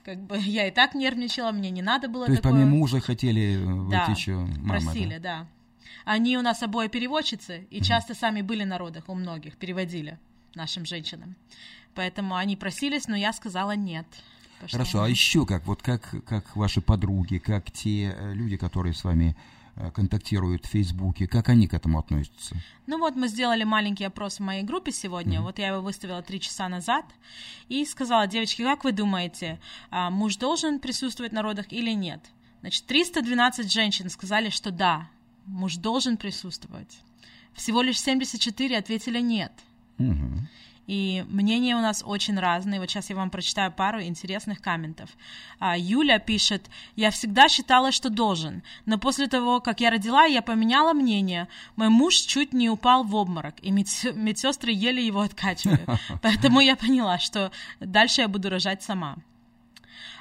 [0.04, 2.60] Как бы я и так нервничала, мне не надо было То есть такое.
[2.60, 5.40] помимо мужа хотели да, выйти еще мама, просили, да?
[5.40, 5.48] да.
[6.06, 10.20] Они у нас обои переводчицы, и часто сами были на родах, у многих, переводили
[10.54, 11.36] нашим женщинам.
[11.96, 14.06] Поэтому они просились, но я сказала нет.
[14.72, 19.04] Хорошо, а еще как, вот как, как ваши подруги, как те э, люди, которые с
[19.04, 19.36] вами
[19.76, 22.56] э, контактируют в Фейсбуке, как они к этому относятся?
[22.88, 25.44] Ну вот мы сделали маленький опрос в моей группе сегодня, mm-hmm.
[25.44, 27.06] вот я его выставила три часа назад,
[27.70, 29.60] и сказала, девочки, как вы думаете,
[29.92, 32.22] а, муж должен присутствовать на родах или нет?
[32.62, 35.10] Значит, 312 женщин сказали, что да,
[35.46, 36.98] муж должен присутствовать.
[37.54, 39.52] Всего лишь 74 ответили нет.
[39.98, 40.40] Mm-hmm.
[40.88, 42.80] И мнения у нас очень разные.
[42.80, 45.10] Вот сейчас я вам прочитаю пару интересных комментов.
[45.60, 50.42] А, Юля пишет, я всегда считала, что должен, но после того, как я родила, я
[50.42, 51.48] поменяла мнение.
[51.76, 55.86] Мой муж чуть не упал в обморок, и медсестры еле его откачивали.
[56.22, 59.18] Поэтому я поняла, что дальше я буду рожать сама.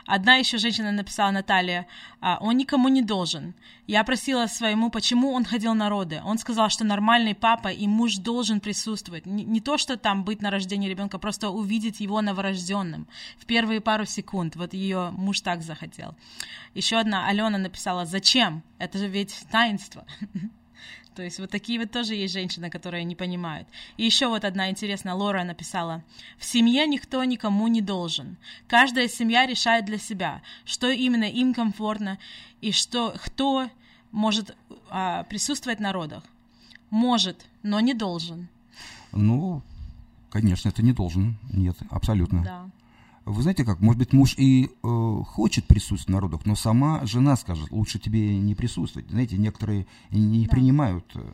[0.06, 1.86] Одна еще женщина написала Наталья,
[2.20, 3.54] «А, он никому не должен.
[3.86, 6.20] Я просила своему, почему он ходил на роды.
[6.24, 9.26] Он сказал, что нормальный папа и муж должен присутствовать.
[9.26, 13.06] Не, то, что там быть на рождении ребенка, просто увидеть его новорожденным
[13.38, 14.56] в первые пару секунд.
[14.56, 16.14] Вот ее муж так захотел.
[16.74, 18.62] Еще одна Алена написала, зачем?
[18.78, 20.04] Это же ведь таинство.
[21.14, 23.68] То есть вот такие вот тоже есть женщины, которые не понимают.
[23.96, 26.02] И еще вот одна интересная, Лора написала,
[26.38, 28.36] в семье никто никому не должен.
[28.66, 32.18] Каждая семья решает для себя, что именно им комфортно
[32.60, 33.70] и что, кто
[34.10, 34.56] может
[34.90, 36.24] а, присутствовать на родах.
[36.90, 38.48] Может, но не должен.
[39.12, 39.62] Ну,
[40.30, 41.36] конечно, это не должен.
[41.52, 42.42] Нет, абсолютно.
[42.42, 42.70] Да.
[43.24, 47.36] Вы знаете как, может быть, муж и э, хочет присутствовать на родах, но сама жена
[47.36, 49.08] скажет, лучше тебе не присутствовать.
[49.08, 50.50] Знаете, некоторые не да.
[50.50, 51.32] принимают э,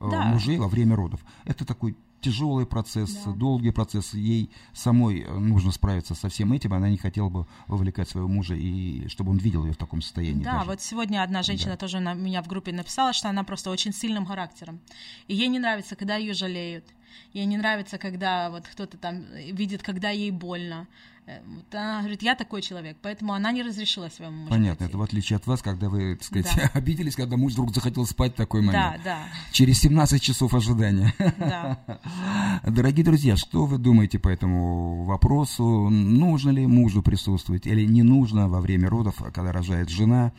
[0.00, 0.22] да.
[0.24, 1.20] мужей во время родов.
[1.44, 3.32] Это такой тяжелый процесс, да.
[3.32, 4.14] долгий процесс.
[4.14, 6.72] Ей самой нужно справиться со всем этим.
[6.72, 10.42] Она не хотела бы вовлекать своего мужа, и чтобы он видел ее в таком состоянии.
[10.42, 10.66] Да, даже.
[10.70, 11.76] вот сегодня одна женщина да.
[11.76, 14.80] тоже на меня в группе написала, что она просто очень сильным характером.
[15.28, 16.86] И ей не нравится, когда ее жалеют.
[17.32, 20.86] Ей не нравится, когда вот кто-то там видит, когда ей больно.
[21.26, 24.50] Э, вот она говорит, я такой человек, поэтому она не разрешила своему мужу.
[24.50, 24.90] Понятно, пойти.
[24.90, 26.70] это в отличие от вас, когда вы, так сказать, да.
[26.74, 29.00] обиделись, когда муж вдруг захотел спать в такой момент.
[29.02, 29.18] Да, да.
[29.50, 31.14] Через 17 часов ожидания.
[31.38, 31.78] Да.
[32.66, 35.88] Дорогие друзья, что вы думаете по этому вопросу?
[35.88, 40.32] Нужно ли мужу присутствовать или не нужно во время родов, когда рожает жена?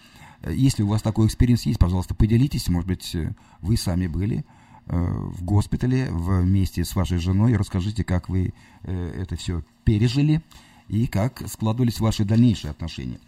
[0.48, 2.68] Если у вас такой experience есть, пожалуйста, поделитесь.
[2.68, 3.16] Может быть,
[3.62, 4.44] вы сами были э,
[4.88, 7.56] в госпитале вместе с вашей женой.
[7.56, 10.42] Расскажите, как вы э, это все пережили
[10.88, 13.20] и как складывались ваши дальнейшие отношения.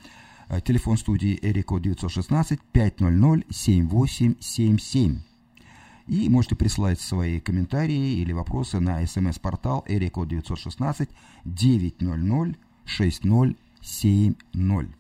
[0.49, 5.19] Э, телефон студии area code 916 500 7877.
[6.07, 11.09] И можете присылать свои комментарии или вопросы на смс-портал Эрико 916
[11.43, 14.96] 900 6070.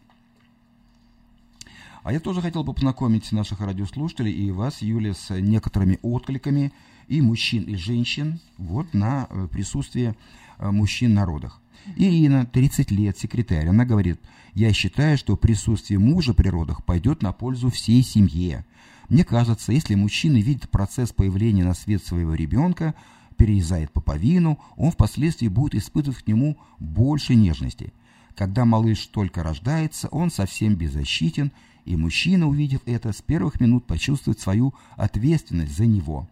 [2.07, 6.71] А я тоже хотел бы познакомить наших радиослушателей и вас, Юлия, с некоторыми откликами
[7.09, 10.15] и мужчин, и женщин вот на э, присутствие
[10.57, 11.59] э, мужчин на родах.
[11.97, 14.21] Ирина, 30 лет, секретарь, она говорит,
[14.53, 18.63] я считаю, что присутствие мужа при родах пойдет на пользу всей семье.
[19.09, 22.95] Мне кажется, если мужчина видит процесс появления на свет своего ребенка,
[23.35, 27.91] переезжает пуповину, он впоследствии будет испытывать к нему больше нежности.
[28.33, 31.51] Когда малыш только рождается, он совсем беззащитен,
[31.87, 36.27] и мужчина, увидев это, с первых минут почувствует свою ответственность за него.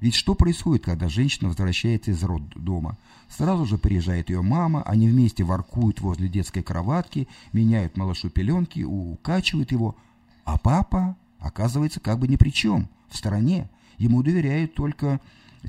[0.00, 2.96] Ведь что происходит, когда женщина возвращается из роддома?
[3.28, 9.72] Сразу же приезжает ее мама, они вместе воркуют возле детской кроватки, меняют малышу пеленки, укачивают
[9.72, 9.94] его,
[10.44, 13.68] а папа оказывается как бы ни при чем, в стороне.
[13.98, 15.20] Ему доверяют только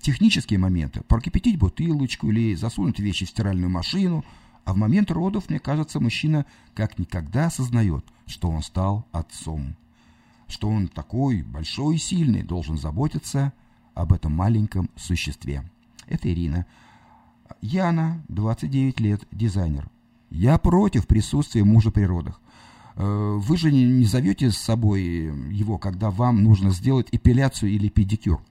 [0.01, 4.23] технические моменты, прокипятить бутылочку или засунуть вещи в стиральную машину,
[4.65, 9.75] а в момент родов, мне кажется, мужчина как никогда осознает, что он стал отцом,
[10.47, 13.53] что он такой большой и сильный, должен заботиться
[13.93, 15.63] об этом маленьком существе.
[16.07, 16.65] Это Ирина.
[17.61, 19.87] Яна, 29 лет, дизайнер.
[20.31, 22.41] Я против присутствия мужа при родах.
[22.95, 28.41] Э, вы же не зовете с собой его, когда вам нужно сделать эпиляцию или педикюр.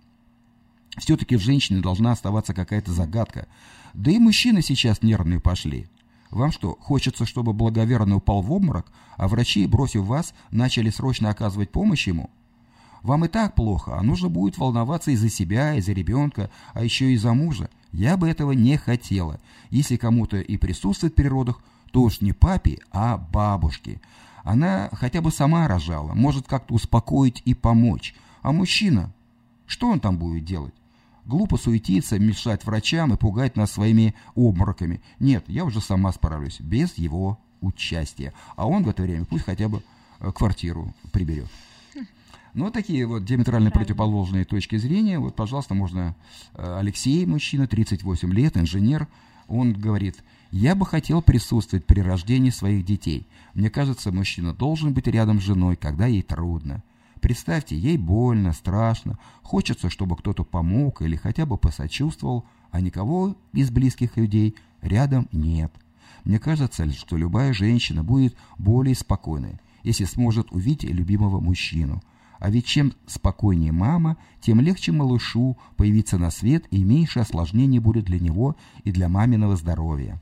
[0.97, 3.49] Все-таки в женщине должна оставаться какая-то загадка.
[3.95, 5.89] Да и мужчины сейчас нервные пошли.
[6.35, 11.71] Вам что, хочется, чтобы благоверный упал в обморок, а врачи, бросив вас, начали срочно оказывать
[11.71, 12.29] помощь ему?
[13.03, 16.83] Вам и так плохо, а нужно будет волноваться и за себя, и за ребенка, а
[16.83, 17.71] еще и за мужа.
[17.93, 19.39] Я бы этого не хотела.
[19.71, 21.61] Если кому-то и присутствует при родах,
[21.93, 24.01] то уж не папе, а бабушке.
[24.43, 28.13] Она хотя бы сама рожала, может как-то успокоить и помочь.
[28.43, 29.15] А мужчина,
[29.67, 30.75] что он там будет делать?
[31.25, 35.01] Глупо суетиться, мешать врачам и пугать нас своими обмороками.
[35.19, 38.35] Нет, я уже сама справлюсь, без его участия.
[38.57, 39.83] А он в это время пусть хотя бы
[40.21, 41.49] э, квартиру приберет.
[42.53, 43.95] Ну, такие вот диаметрально Правильно.
[43.95, 45.19] противоположные точки зрения.
[45.19, 46.15] Вот, пожалуйста, можно...
[46.53, 49.09] Э, Алексей, мужчина, 38 лет, инженер,
[49.49, 53.27] он говорит, я бы хотел присутствовать при рождении своих детей.
[53.55, 56.83] Мне кажется, мужчина должен быть рядом с женой, когда ей трудно.
[57.25, 63.71] Представьте, ей больно, страшно, хочется, чтобы кто-то помог или хотя бы посочувствовал, а никого из
[63.71, 65.73] близких людей рядом нет.
[66.25, 72.03] Мне кажется, что любая женщина будет более спокойной, если сможет увидеть любимого мужчину–
[72.41, 78.05] а ведь чем спокойнее мама, тем легче малышу появиться на свет и меньше осложнений будет
[78.05, 80.21] для него и для маминого здоровья.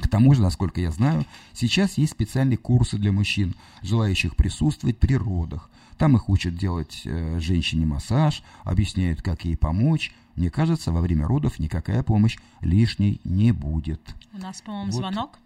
[0.00, 5.14] К тому же, насколько я знаю, сейчас есть специальные курсы для мужчин, желающих присутствовать при
[5.14, 5.68] родах.
[6.00, 10.14] Там их учат делать э, женщине массаж, объясняют, как ей помочь.
[10.34, 14.00] Мне кажется, во время родов никакая помощь лишней не будет.
[14.32, 14.98] У нас, по-моему, вот.
[14.98, 15.38] звонок.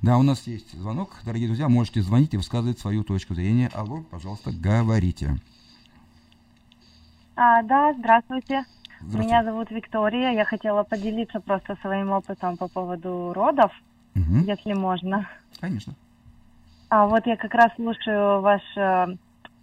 [0.00, 1.10] Да, у нас есть звонок.
[1.22, 3.70] Дорогие друзья, можете звонить и высказывать свою точку зрения.
[3.74, 5.36] Алло, пожалуйста, говорите.
[7.36, 8.64] А, да, здравствуйте.
[9.00, 9.26] здравствуйте.
[9.26, 10.30] Меня зовут Виктория.
[10.30, 13.70] Я хотела поделиться просто своим опытом по поводу родов,
[14.14, 14.38] угу.
[14.46, 15.28] если можно.
[15.60, 15.92] Конечно.
[16.88, 19.16] А вот я как раз слушаю ваш э,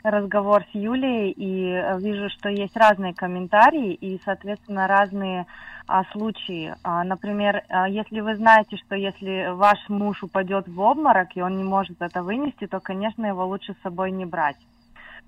[0.09, 5.45] разговор с Юлией и э, вижу, что есть разные комментарии и, соответственно, разные
[5.87, 6.75] а, случаи.
[6.83, 11.57] А, например, а, если вы знаете, что если ваш муж упадет в обморок и он
[11.57, 14.57] не может это вынести, то, конечно, его лучше с собой не брать.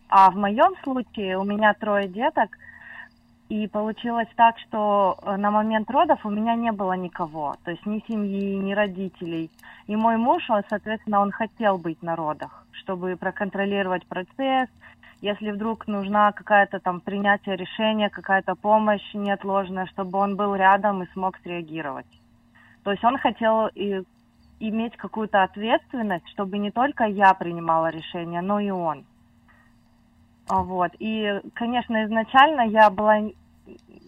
[0.10, 2.58] А в моем случае у меня трое деток,
[3.50, 7.86] и получилось так, что э, на момент родов у меня не было никого, то есть
[7.88, 9.50] ни семьи, ни родителей.
[9.88, 14.70] И мой муж, он, соответственно, он хотел быть на родах, чтобы проконтролировать процесс,
[15.22, 21.12] если вдруг нужна какая-то там принятие решения, какая-то помощь неотложная, чтобы он был рядом и
[21.14, 22.06] смог среагировать.
[22.84, 24.04] То есть он хотел и
[24.60, 29.06] иметь какую-то ответственность, чтобы не только я принимала решение, но и он.
[30.50, 30.92] А Вот.
[30.98, 33.20] И, конечно, изначально я была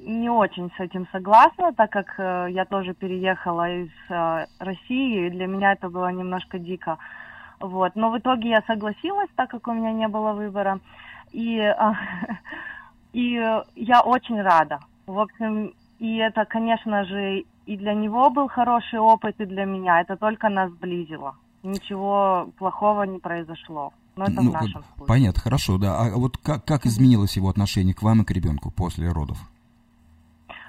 [0.06, 5.30] не очень с этим согласна, так как э, я тоже переехала из э, России, и
[5.30, 6.98] для меня это было немножко дико.
[7.60, 7.96] Вот.
[7.96, 10.80] Но в итоге я согласилась, так как у меня не было выбора.
[11.32, 11.94] И, э,
[13.14, 13.34] и
[13.76, 14.80] я очень рада.
[15.06, 20.02] В общем, и это, конечно же, и для него был хороший опыт, и для меня.
[20.02, 21.36] Это только нас сблизило.
[21.62, 23.94] Ничего плохого не произошло.
[24.16, 25.08] Но это Ну, в нашем вот, случае.
[25.08, 25.98] понятно, хорошо, да.
[26.00, 29.38] А вот как, как изменилось его отношение к вам и к ребенку после родов?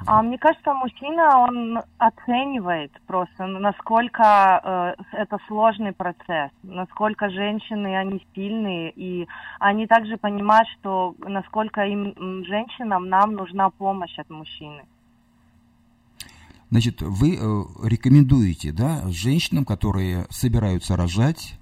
[0.07, 8.25] А мне кажется, мужчина, он оценивает просто, насколько э, это сложный процесс, насколько женщины, они
[8.35, 9.29] сильные, и
[9.61, 14.83] они также понимают, что насколько им, женщинам, нам нужна помощь от мужчины.
[16.71, 21.61] Значит, вы э, рекомендуете, да, женщинам, которые собираются рожать,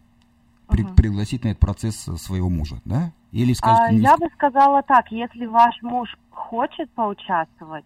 [0.71, 3.13] при- пригласить на этот процесс своего мужа, да?
[3.33, 7.85] Или А, скажете, не я бы сказала так, если ваш муж хочет поучаствовать,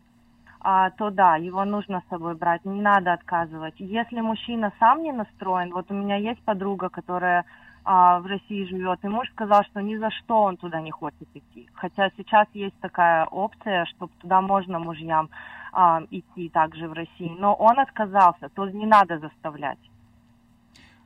[0.60, 3.74] а, то да, его нужно с собой брать, не надо отказывать.
[3.78, 7.44] Если мужчина сам не настроен, вот у меня есть подруга, которая
[7.84, 11.28] а, в России живет, и муж сказал, что ни за что он туда не хочет
[11.34, 11.68] идти.
[11.74, 15.28] Хотя сейчас есть такая опция, что туда можно мужьям
[15.72, 19.78] а, идти также в России, но он отказался, то не надо заставлять.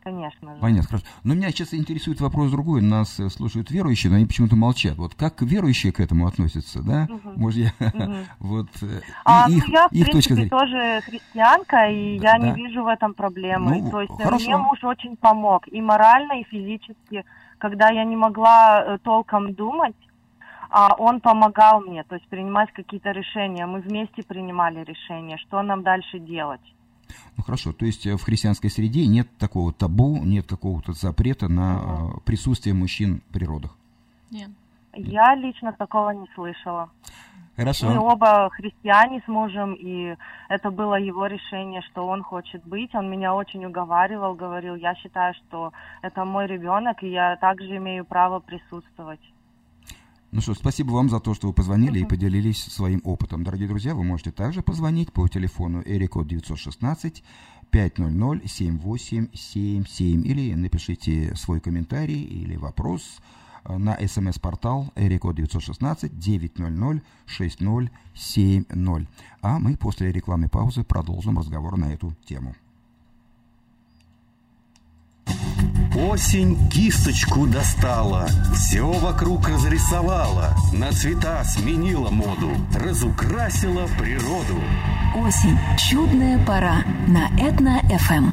[0.09, 0.61] Конечно же.
[0.61, 1.05] Понятно, хорошо.
[1.23, 2.81] Но меня сейчас интересует вопрос другой.
[2.81, 4.97] Нас э, слушают верующие, но они почему-то молчат.
[4.97, 7.07] Вот как верующие к этому относятся, да?
[7.11, 7.35] Мгм.
[7.37, 7.73] Мужья.
[7.79, 8.25] Мгм.
[8.39, 10.51] Вот э, А, и ну, их, я, в их принципе, зрения.
[10.51, 12.39] тоже христианка, и я да.
[12.39, 13.83] не вижу в этом проблемы.
[13.83, 14.47] Ну, То есть э, хорошо.
[14.47, 17.25] мне муж очень помог и морально, и физически.
[17.59, 19.97] Когда я не могла толком думать,
[20.71, 23.67] а он помогал мне, то есть принимать какие-то решения.
[23.67, 26.61] Мы вместе принимали решения, что нам дальше делать.
[27.37, 31.81] Ну хорошо, то есть э, в христианской среде нет такого табу, нет какого-то запрета на
[31.81, 33.77] э, присутствие мужчин в природах.
[34.31, 34.51] Нет.
[34.95, 36.91] Я лично такого не слышала.
[37.57, 37.89] Хорошо.
[37.89, 40.15] Мы оба христиане с мужем, и
[40.49, 42.95] это было его решение, что он хочет быть.
[42.95, 48.05] Он меня очень уговаривал, говорил, я считаю, что это мой ребенок, и я также имею
[48.05, 49.21] право присутствовать.
[50.31, 53.45] Ну что, спасибо вам за то, что вы позвонили и поделились своим опытом.
[53.45, 57.25] Дорогие друзья, вы можете также позвонить по телефону Эрикод 916
[57.71, 63.21] 500 7877 или напишите свой комментарий или вопрос
[63.65, 69.09] э, на смс-портал Эрикод 916 900 6070.
[69.41, 72.55] А мы после рекламной паузы продолжим разговор на эту тему.
[75.99, 84.63] Осень кисточку достала, все вокруг разрисовала, на цвета сменила моду, разукрасила природу.
[85.17, 85.59] Осень.
[85.77, 88.31] Чудная пора на Этно-ФМ.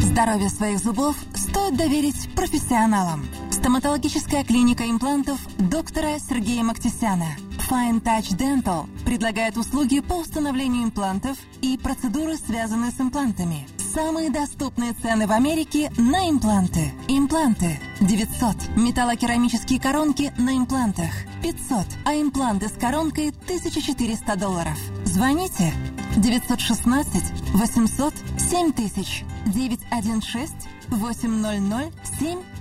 [0.00, 3.24] Здоровье своих зубов стоит доверить профессионалам.
[3.52, 7.28] Стоматологическая клиника имплантов доктора Сергея Мактисяна.
[7.70, 13.68] Fine Touch Dental предлагает услуги по установлению имплантов и процедуры, связанные с имплантами.
[13.96, 16.92] Самые доступные цены в Америке на импланты.
[17.08, 18.76] Импланты 900.
[18.76, 21.08] Металлокерамические коронки на имплантах
[21.42, 21.86] 500.
[22.04, 24.78] А импланты с коронкой 1400 долларов.
[25.06, 25.72] Звоните
[26.14, 30.54] 916 800 7000 916
[30.90, 32.55] 800 7000.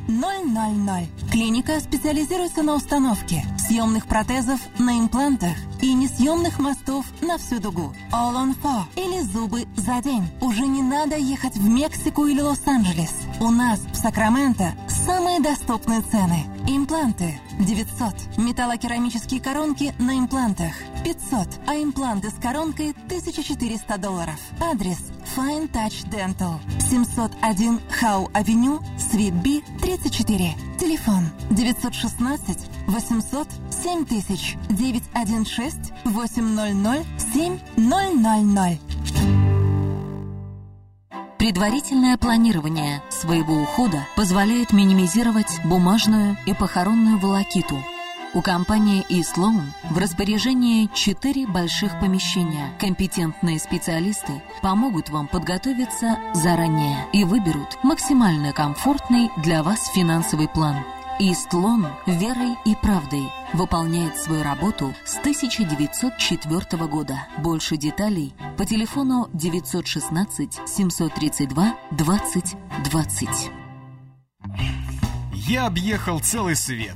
[1.32, 7.94] Клиника специализируется на установке съемных протезов на имплантах и несъемных мостов на всю дугу.
[8.12, 10.24] All on four или зубы за день.
[10.42, 13.14] Уже не надо ехать в Мексику или Лос-Анджелес.
[13.40, 16.46] У нас в Сакраменто самые доступные цены.
[16.68, 18.38] Импланты 900.
[18.38, 21.48] Металлокерамические коронки на имплантах 500.
[21.68, 24.40] А импланты с коронкой 1400 долларов.
[24.60, 25.00] Адрес
[25.36, 30.56] Fine Touch Dental 701 Хау Авеню, Свит Би, 34.
[30.80, 39.45] Телефон 916 800 7000 916 800 7000.
[41.46, 47.78] Предварительное планирование своего ухода позволяет минимизировать бумажную и похоронную волокиту.
[48.34, 52.72] У компании eSloan в распоряжении четыре больших помещения.
[52.80, 60.78] Компетентные специалисты помогут вам подготовиться заранее и выберут максимально комфортный для вас финансовый план.
[61.20, 67.28] Истлон верой и правдой выполняет свою работу с 1904 года.
[67.38, 73.30] Больше деталей по телефону 916 732 20 20.
[75.34, 76.96] Я объехал целый свет,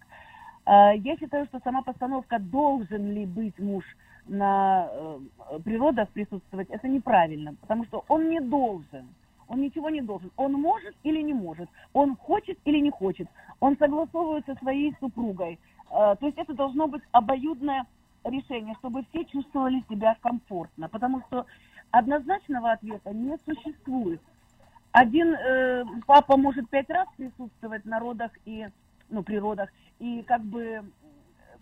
[0.66, 3.84] Э, Я считаю, что сама постановка «должен ли быть муж
[4.26, 5.18] на э,
[5.64, 9.06] природах присутствовать» это неправильно, потому что он не должен.
[9.48, 10.30] Он ничего не должен.
[10.36, 11.70] Он может или не может.
[11.94, 13.28] Он хочет или не хочет.
[13.60, 15.58] Он согласовывает со своей супругой.
[15.90, 17.86] Э, То есть это должно быть обоюдное
[18.24, 20.88] решение, чтобы все чувствовали себя комфортно.
[20.88, 21.46] Потому что
[21.90, 24.20] однозначного ответа не существует.
[24.92, 28.66] Один э, папа может пять раз присутствовать на родах и,
[29.10, 29.68] ну, при родах,
[29.98, 30.82] и как бы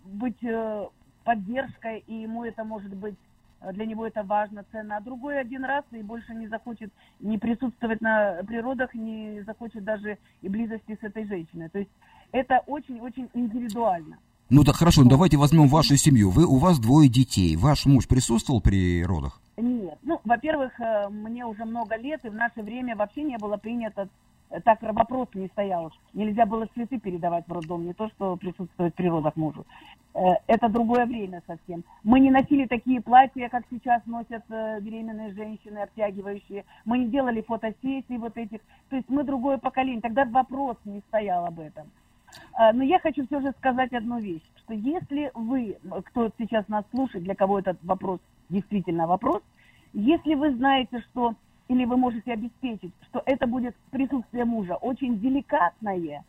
[0.05, 0.87] быть э,
[1.23, 3.15] поддержкой, и ему это может быть,
[3.59, 7.37] э, для него это важно, ценно, а другой один раз и больше не захочет не
[7.37, 11.67] присутствовать на природах, не захочет даже и близости с этой женщиной.
[11.69, 11.91] То есть
[12.35, 14.17] это очень-очень индивидуально.
[14.49, 16.29] Ну так хорошо, ну давайте возьмем вашу семью.
[16.29, 17.55] Вы, у вас двое детей.
[17.55, 19.41] Ваш муж присутствовал при родах?
[19.57, 19.97] Нет.
[20.03, 24.09] Ну, во-первых, э, мне уже много лет, и в наше время вообще не было принято,
[24.49, 25.91] э, так вопрос не стоял.
[26.13, 29.65] Нельзя было цветы передавать в роддом, не то, что присутствовать при родах мужу.
[30.13, 31.85] Э, Это другое время совсем.
[32.03, 36.65] Мы не носили такие платья, как сейчас носят беременные женщины, обтягивающие.
[36.83, 38.59] Мы не делали фотосессий вот этих.
[38.89, 40.01] То есть мы другое поколение.
[40.01, 41.87] Тогда вопрос не стоял об этом.
[42.53, 46.85] А, Но я хочу все же сказать одну вещь, что если вы, кто сейчас нас
[46.91, 48.19] слушает, для кого этот вопрос
[48.49, 49.41] действительно вопрос,
[49.93, 51.35] если вы знаете, что,
[51.67, 56.23] или вы можете обеспечить, что это будет присутствие мужа очень деликатное,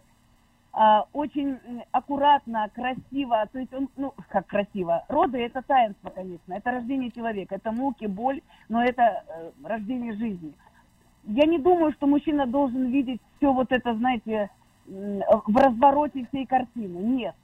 [0.79, 1.59] а, очень
[1.91, 7.55] аккуратно, красиво, то есть он, ну, как красиво, роды это таинство, конечно, это рождение человека,
[7.55, 10.53] это муки, боль, но это э, рождение жизни.
[11.25, 14.51] Я не думаю, что мужчина должен видеть все вот это, знаете,
[14.89, 16.99] в развороте всей картины.
[16.99, 17.35] Нет.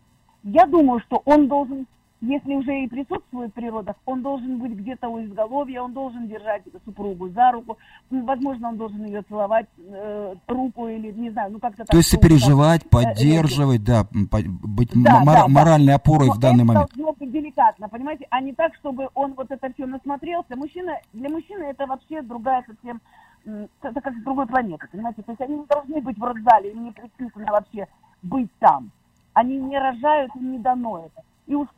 [0.45, 1.87] Я думаю, что он должен,
[2.21, 6.63] если уже и присутствует в природах, он должен быть где-то у изголовья, он должен держать
[6.85, 7.79] супругу за руку,
[8.11, 11.89] М, возможно, он должен ее целовать э, руку или, не знаю, ну как-то так.
[11.89, 15.49] То есть сопереживать, э, поддерживать, да, быть да, м- да, мора- да.
[15.49, 16.91] моральной опорой Но в данный это момент.
[16.95, 20.57] должно быть деликатно, понимаете, а не так, чтобы он вот это все насмотрелся.
[20.57, 23.01] Мужчина, для мужчины это вообще другая совсем,
[23.45, 26.85] это как с другой планеты, понимаете, то есть они не должны быть в родзале, им
[26.85, 27.89] не предписано вообще
[28.23, 28.91] быть там.
[29.35, 31.25] Они не рожают, им не дано это.
[31.47, 31.69] И уж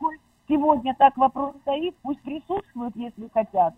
[0.47, 3.73] сегодня так вопрос стоит, пусть присутствуют, если хотят.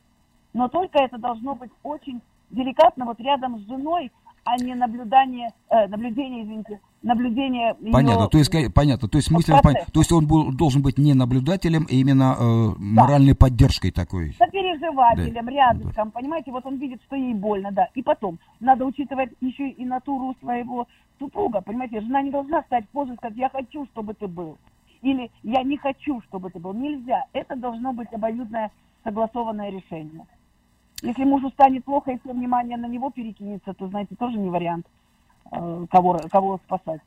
[0.53, 4.11] Но только это должно быть очень деликатно, вот рядом с женой,
[4.47, 9.59] а не наблюдание, э, наблюдение, извините, наблюдение Понятно, то есть, понятно, то есть процесс.
[9.61, 14.33] пон- то есть он был- должен быть не наблюдателем, а именно э, моральной поддержкой такой.
[14.37, 17.87] сопереживателем, рядышком, понимаете, вот он видит, что ей больно, да.
[17.95, 20.87] И потом, надо учитывать еще и натуру своего
[21.19, 24.57] супруга, понимаете, жена не должна стать в позу и сказать, я хочу, чтобы ты был.
[25.03, 26.73] или я не хочу, чтобы ты был.
[26.73, 27.23] Нельзя.
[27.31, 28.71] Это должно быть обоюдное
[29.03, 30.25] согласованное решение.
[31.01, 34.87] Если мужу станет плохо, и все внимание на него перекинется, то, знаете, тоже не вариант,
[35.51, 37.01] э, кого, кого спасать.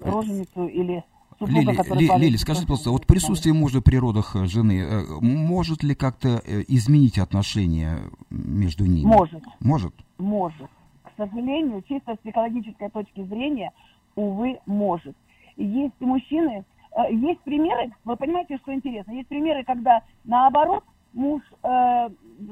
[0.00, 1.04] Роженицу или
[1.38, 2.22] супруга, Лили, который Ли- палит.
[2.22, 6.64] Лили, скажите, пожалуйста, вот присутствие мужа при родах э, жены э, может ли как-то э,
[6.68, 9.06] изменить отношения между ними?
[9.06, 9.42] Может.
[9.60, 9.94] Может?
[10.18, 10.68] Может.
[11.04, 13.72] К сожалению, чисто с психологической точки зрения,
[14.16, 15.16] увы, может.
[15.56, 16.64] Есть мужчины,
[16.96, 20.84] э, есть примеры, вы понимаете, что интересно, есть примеры, когда наоборот
[21.14, 22.08] муж э,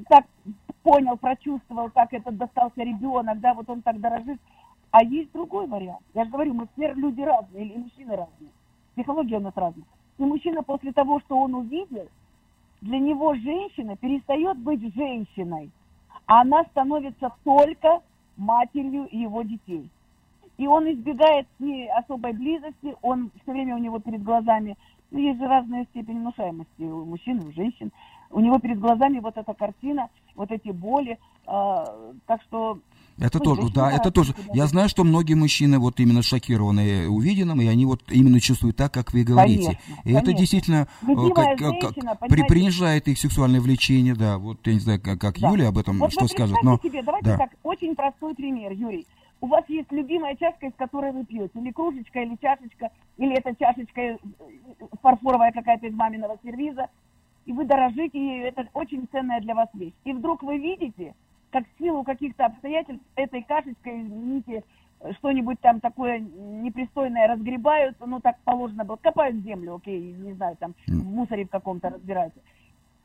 [0.08, 0.24] так
[0.84, 4.38] понял, прочувствовал, как этот достался ребенок, да, вот он так дорожит.
[4.92, 6.02] А есть другой вариант.
[6.14, 8.50] Я же говорю, мы все люди разные, и мужчины разные.
[8.94, 9.86] Психология у нас разная.
[10.18, 12.06] И мужчина после того, что он увидел,
[12.80, 15.70] для него женщина перестает быть женщиной,
[16.26, 18.00] а она становится только
[18.36, 19.88] матерью его детей.
[20.58, 24.76] И он избегает с ней особой близости, он все время у него перед глазами,
[25.10, 27.90] ну, есть же разная степень внушаемости у мужчин, у женщин.
[28.30, 31.18] У него перед глазами вот эта картина, вот эти боли.
[31.46, 31.84] а,
[32.26, 32.78] так что...
[33.16, 34.34] Это ну, тоже, да, это тоже.
[34.52, 38.92] Я знаю, что многие мужчины вот именно шокированы увиденным, и они вот именно чувствуют так,
[38.92, 39.78] как вы говорите.
[39.78, 40.40] Конечно, и это конечно.
[40.40, 44.38] действительно э, Любимая как- как- женщина, при- принижает их сексуальное влечение, да.
[44.38, 45.50] Вот я не знаю, как, как Да.
[45.50, 47.38] Юля об этом Вот что скажет, но себе, давайте да.
[47.38, 49.06] так, очень простой пример, Юрий.
[49.40, 53.54] У вас есть любимая чашка, из которой вы пьете, или кружечка, или чашечка, или это
[53.54, 54.16] чашечка э,
[55.02, 56.88] фарфоровая какая-то из маминого сервиза,
[57.46, 59.94] и вы дорожите ею, это очень ценная для вас вещь.
[60.04, 61.14] И вдруг вы видите,
[61.50, 64.64] как в силу каких-то обстоятельств этой кашечкой, извините,
[65.18, 70.74] что-нибудь там такое непристойное разгребают, ну так положено было, копают землю, окей, не знаю, там
[70.86, 72.40] в мусоре в каком-то разбираются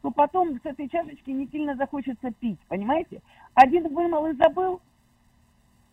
[0.02, 3.22] то потом с этой чашечки не сильно захочется пить, понимаете?
[3.54, 4.82] Один вымыл и забыл,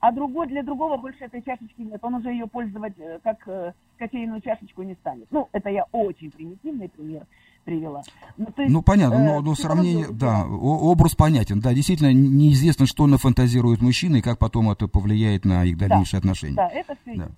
[0.00, 1.98] а другой для другого больше этой чашечки нет.
[2.02, 5.26] Он уже ее пользовать э, как э, кофейную чашечку не станет.
[5.30, 7.26] Ну, это я очень примитивный пример
[7.66, 8.02] привела.
[8.38, 11.60] Ну, есть, Ну, понятно, э, но, но сравнение, да, образ понятен.
[11.60, 16.54] Да, действительно, неизвестно, что нафантазирует мужчина и как потом это повлияет на их дальнейшие отношения.
[16.54, 17.16] Да, это все.
[17.16, 17.28] Да.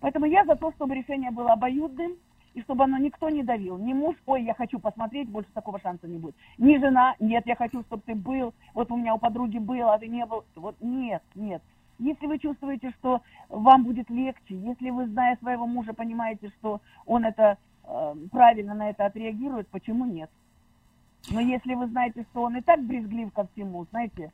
[0.00, 2.12] Поэтому я за то, чтобы решение было обоюдным,
[2.54, 3.76] и чтобы оно никто не давил.
[3.76, 6.34] Ни муж, ой, я хочу посмотреть, больше такого шанса не будет.
[6.56, 9.98] Ни жена, нет, я хочу, чтобы ты был, вот у меня у подруги был, а
[9.98, 10.44] ты не был.
[10.56, 11.62] Вот нет, нет.
[11.98, 17.24] Если вы чувствуете, что вам будет легче, если вы, зная своего мужа, понимаете, что он
[17.24, 17.58] это
[18.30, 20.30] правильно на это отреагирует, почему нет?
[21.30, 24.32] Но если вы знаете, что он и так брезглив ко всему, знаете,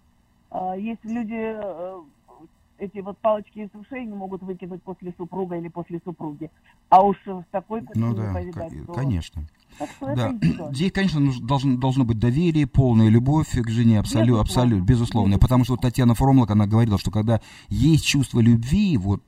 [0.50, 2.00] э, есть люди, э,
[2.78, 6.50] эти вот палочки из ушей не могут выкинуть после супруга или после супруги.
[6.90, 9.42] А уж в такой Ну да, повидать, то- конечно.
[9.96, 10.32] Что Да.
[10.72, 14.42] Здесь, конечно, должно, должно быть доверие, полная любовь к жене, абсолютно, Безусловно.
[14.42, 15.38] абсолютно, безусловно.
[15.38, 19.22] Потому что вот Татьяна Фромлок, она говорила, что когда есть чувство любви, вот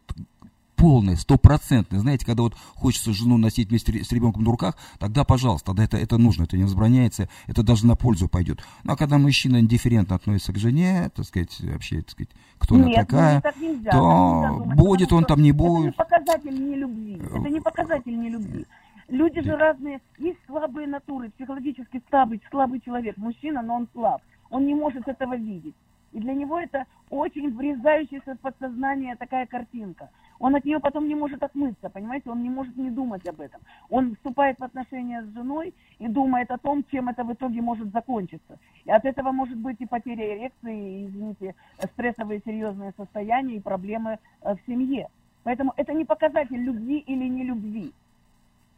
[0.76, 5.68] полное, стопроцентное, знаете, когда вот хочется жену носить вместе с ребенком на руках, тогда, пожалуйста,
[5.68, 8.62] тогда это, это нужно, это не возбраняется, это даже на пользу пойдет.
[8.84, 12.92] Ну, а когда мужчина индифферентно относится к жене, так сказать, вообще, так сказать, кто она
[12.92, 15.96] такая, ну, нельзя, то так будет он там, не Это не будет.
[15.96, 17.20] показатель не любви.
[17.22, 18.66] Это не показатель не любви.
[19.08, 20.00] Люди же разные.
[20.18, 23.16] Есть слабые натуры, психологически слабый, слабый человек.
[23.16, 24.20] Мужчина, но он слаб.
[24.50, 25.74] Он не может этого видеть.
[26.16, 30.08] И для него это очень врезающаяся в подсознание такая картинка.
[30.38, 32.30] Он от нее потом не может отмыться, понимаете?
[32.30, 33.60] Он не может не думать об этом.
[33.90, 37.92] Он вступает в отношения с женой и думает о том, чем это в итоге может
[37.92, 38.58] закончиться.
[38.86, 41.54] И от этого может быть и потеря эрекции, и, извините,
[41.92, 45.08] стрессовые серьезные состояния и проблемы э, в семье.
[45.42, 47.92] Поэтому это не показатель любви или не любви.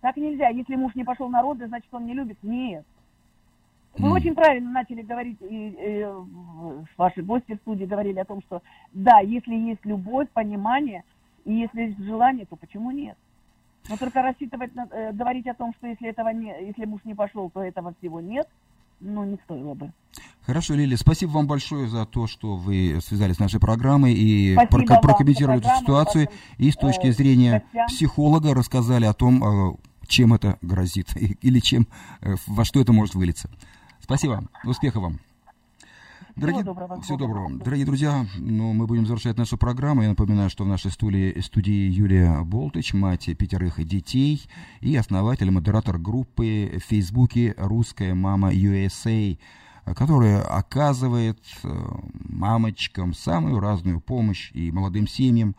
[0.00, 0.48] Так нельзя.
[0.48, 2.38] Если муж не пошел на роды, значит, он не любит.
[2.42, 2.84] Нет.
[3.96, 4.12] Вы М.
[4.12, 6.06] очень правильно начали говорить, и, и,
[6.96, 8.62] ваши гости в студии говорили о том, что
[8.92, 11.02] да, если есть любовь, понимание,
[11.44, 13.16] и если есть желание, то почему нет?
[13.88, 17.14] Но только рассчитывать, на- э, говорить о том, что если этого не, если муж не
[17.14, 18.46] пошел, то этого всего нет,
[19.00, 19.92] ну, не стоило бы.
[20.42, 24.92] Хорошо, Лили, спасибо вам большое за то, что вы связались с нашей программой и Спасибо
[24.92, 26.26] вам прокомментировали эту ситуацию.
[26.26, 27.86] вашим, И с точки э, зрения гостям.
[27.88, 29.76] психолога рассказали о том, э,
[30.06, 31.08] чем это грозит
[31.42, 31.86] или чем,
[32.22, 33.50] э, во что это может вылиться.
[34.08, 35.20] Спасибо, успехов вам.
[36.34, 36.98] Дорогие, доброго.
[37.02, 37.50] всего доброго.
[37.58, 40.00] Дорогие друзья, ну, мы будем завершать нашу программу.
[40.00, 44.48] Я напоминаю, что в нашей студии, студии Юлия Болтыч, мать пятерых детей
[44.80, 49.38] и основатель, модератор группы в Фейсбуке «Русская мама USA»,
[49.94, 51.68] которая оказывает э,
[52.30, 55.54] мамочкам самую разную помощь и молодым семьям.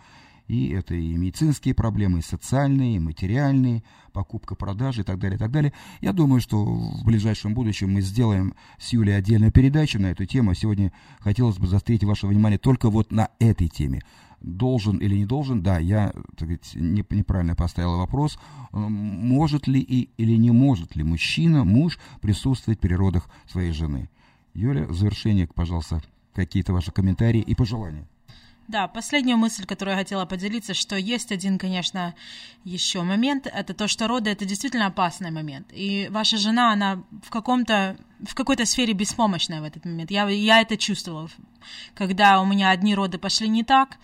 [0.50, 3.84] И это и медицинские проблемы, и социальные, и материальные,
[4.14, 5.74] покупка, продажи и так далее, и так далее.
[6.02, 10.56] Я думаю, что в ближайшем будущем мы сделаем с Юлей отдельную передачу на эту тему.
[10.56, 14.02] Сегодня хотелось бы заострить ваше внимание только вот на этой теме.
[14.42, 18.40] должен или не должен, да, я так сказать, не, неправильно поставил вопрос,
[18.72, 24.10] может ли и, или не может ли мужчина, муж присутствовать при родах своей жены.
[24.56, 26.02] Юля, в завершение, пожалуйста,
[26.34, 28.09] какие-то ваши комментарии и пожелания.
[28.70, 32.14] Да, последняя мысль, которую я хотела поделиться, что есть один, конечно,
[32.64, 35.70] еще момент, это то, что роды это действительно опасный момент.
[35.72, 40.12] И ваша жена, она в каком-то, в какой-то сфере беспомощная в этот момент.
[40.12, 41.32] Я, я это чувствовала,
[41.96, 43.98] когда у меня одни роды пошли не так,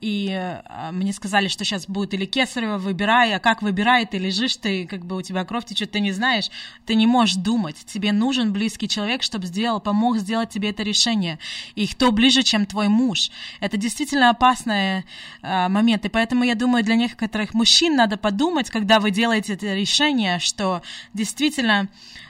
[0.00, 4.56] и э, мне сказали, что сейчас будет или кесарево, выбирай, а как выбирай, ты лежишь,
[4.56, 6.50] ты как бы у тебя кровь течет, ты не знаешь,
[6.86, 11.38] ты не можешь думать, тебе нужен близкий человек, чтобы сделал, помог сделать тебе это решение,
[11.74, 13.30] и кто ближе, чем твой муж.
[13.60, 15.04] Это действительно опасный
[15.42, 19.74] э, момент, и поэтому я думаю, для некоторых мужчин надо подумать, когда вы делаете это
[19.74, 20.82] решение, что
[21.14, 21.88] действительно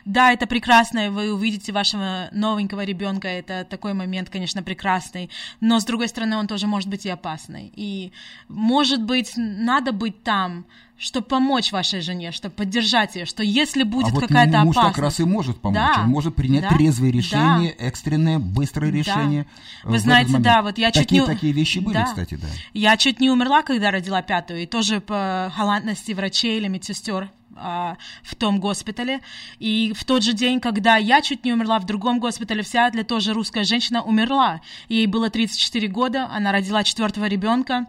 [0.09, 5.29] да, это прекрасно, вы увидите вашего новенького ребенка, это такой момент, конечно, прекрасный,
[5.61, 7.58] но с другой стороны, он тоже может быть и опасный.
[7.61, 8.13] И,
[8.49, 10.67] может быть, надо быть там,
[10.99, 14.97] чтобы помочь вашей жене, чтобы поддержать ее, что если будет а вот какая-то муж опасность...
[14.97, 18.91] как раз и может помочь, да, он может принять да, трезвое решение, да, экстренное, быстрое
[18.91, 19.47] решение.
[19.85, 19.91] Да.
[19.91, 21.35] Вы знаете, да, вот я такие, чуть не...
[21.35, 22.05] Такие вещи были, да.
[22.05, 22.49] кстати, да.
[22.75, 27.31] Я чуть не умерла, когда родила пятую, и тоже по галантности врачей или медсестер
[27.61, 29.21] а, в том госпитале.
[29.59, 33.05] И в тот же день, когда я чуть не умерла, в другом госпитале в Сиатле
[33.05, 34.61] тоже русская женщина умерла.
[34.89, 37.87] Ей было 34 года, она родила четвертого ребенка.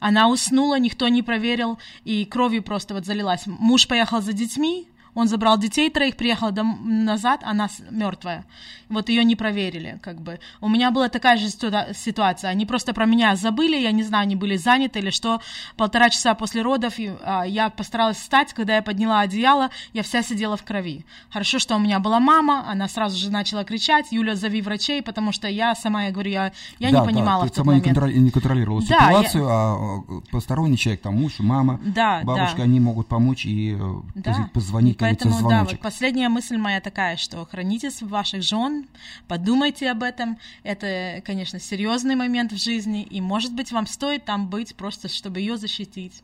[0.00, 3.46] Она уснула, никто не проверил, и кровью просто вот залилась.
[3.46, 4.86] Муж поехал за детьми,
[5.18, 8.44] он забрал детей троих, приехал дом, назад, она мертвая.
[8.88, 10.38] Вот ее не проверили, как бы.
[10.60, 12.50] У меня была такая же ситуация.
[12.50, 15.40] Они просто про меня забыли, я не знаю, они были заняты или что.
[15.76, 20.22] Полтора часа после родов и, а, я постаралась встать, когда я подняла одеяло, я вся
[20.22, 21.04] сидела в крови.
[21.30, 25.32] Хорошо, что у меня была мама, она сразу же начала кричать, Юля, зови врачей, потому
[25.32, 27.86] что я сама, я говорю, я, я да, не понимала да, в тот сама момент.
[27.86, 29.50] Не, контроли, не контролировала да, ситуацию, я...
[29.50, 32.62] а посторонний человек, там муж, мама, да, бабушка, да.
[32.62, 33.76] они могут помочь и
[34.14, 34.48] да.
[34.54, 38.86] позвонить, Поэтому, да, вот последняя мысль моя такая, что хранитесь ваших жен,
[39.26, 40.38] подумайте об этом.
[40.62, 45.40] Это, конечно, серьезный момент в жизни, и, может быть, вам стоит там быть, просто чтобы
[45.40, 46.22] ее защитить.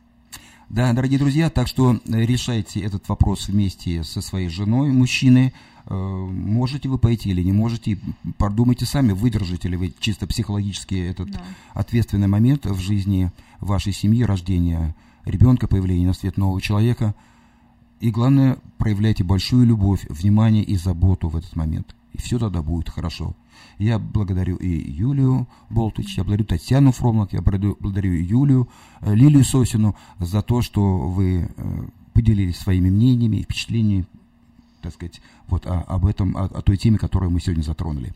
[0.69, 5.53] Да, дорогие друзья, так что решайте этот вопрос вместе со своей женой, мужчины.
[5.87, 7.99] Можете вы пойти или не можете,
[8.39, 11.43] подумайте сами, выдержите ли вы чисто психологически этот да.
[11.75, 13.31] ответственный момент в жизни
[13.61, 14.95] вашей семьи, рождения
[15.27, 17.15] ребенка, появления на свет нового человека–
[18.05, 21.97] и главное, проявляйте большую любовь, внимание и заботу в этот момент.
[22.13, 23.35] И все тогда будет хорошо.
[23.79, 28.69] Я благодарю и Юлию Болтыч, я благодарю Татьяну Фромлок, я благодарю Юлию,
[29.01, 31.49] Лилию Сосину за то, что вы
[32.13, 34.05] поделились своими мнениями и впечатлениями,
[34.83, 38.13] так сказать, вот о, об этом, о, о той теме, которую мы сегодня затронули.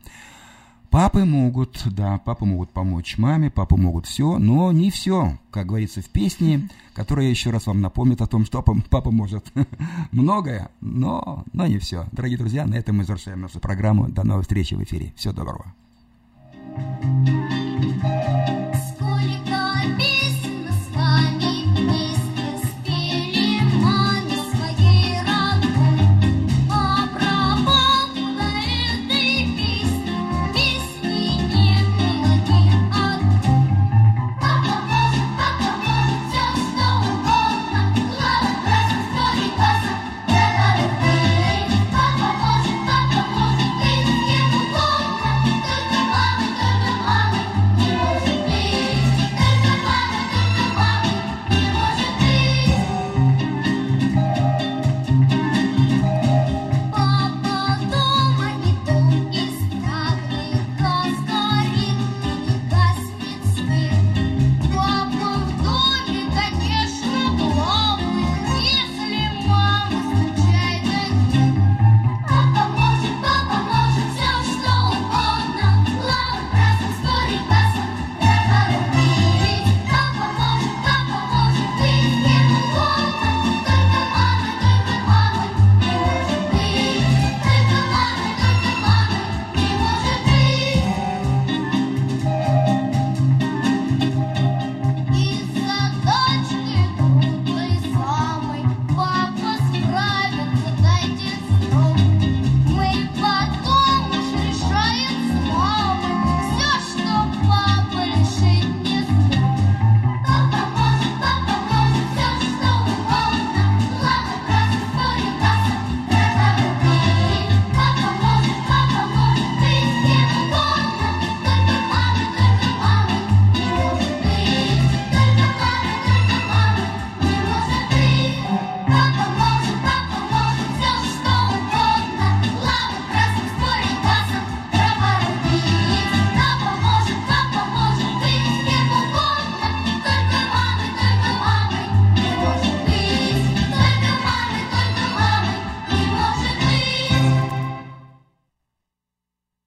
[0.91, 6.01] Папы могут, да, папы могут помочь маме, папы могут все, но не все, как говорится
[6.01, 9.53] в песне, которая еще раз вам напомнит о том, что папа, папа может
[10.12, 12.07] многое, но, но не все.
[12.12, 14.09] Дорогие друзья, на этом мы завершаем нашу программу.
[14.09, 15.12] До новых встреч в эфире.
[15.16, 15.74] Всего доброго.
[16.78, 17.28] thank
[18.05, 18.28] you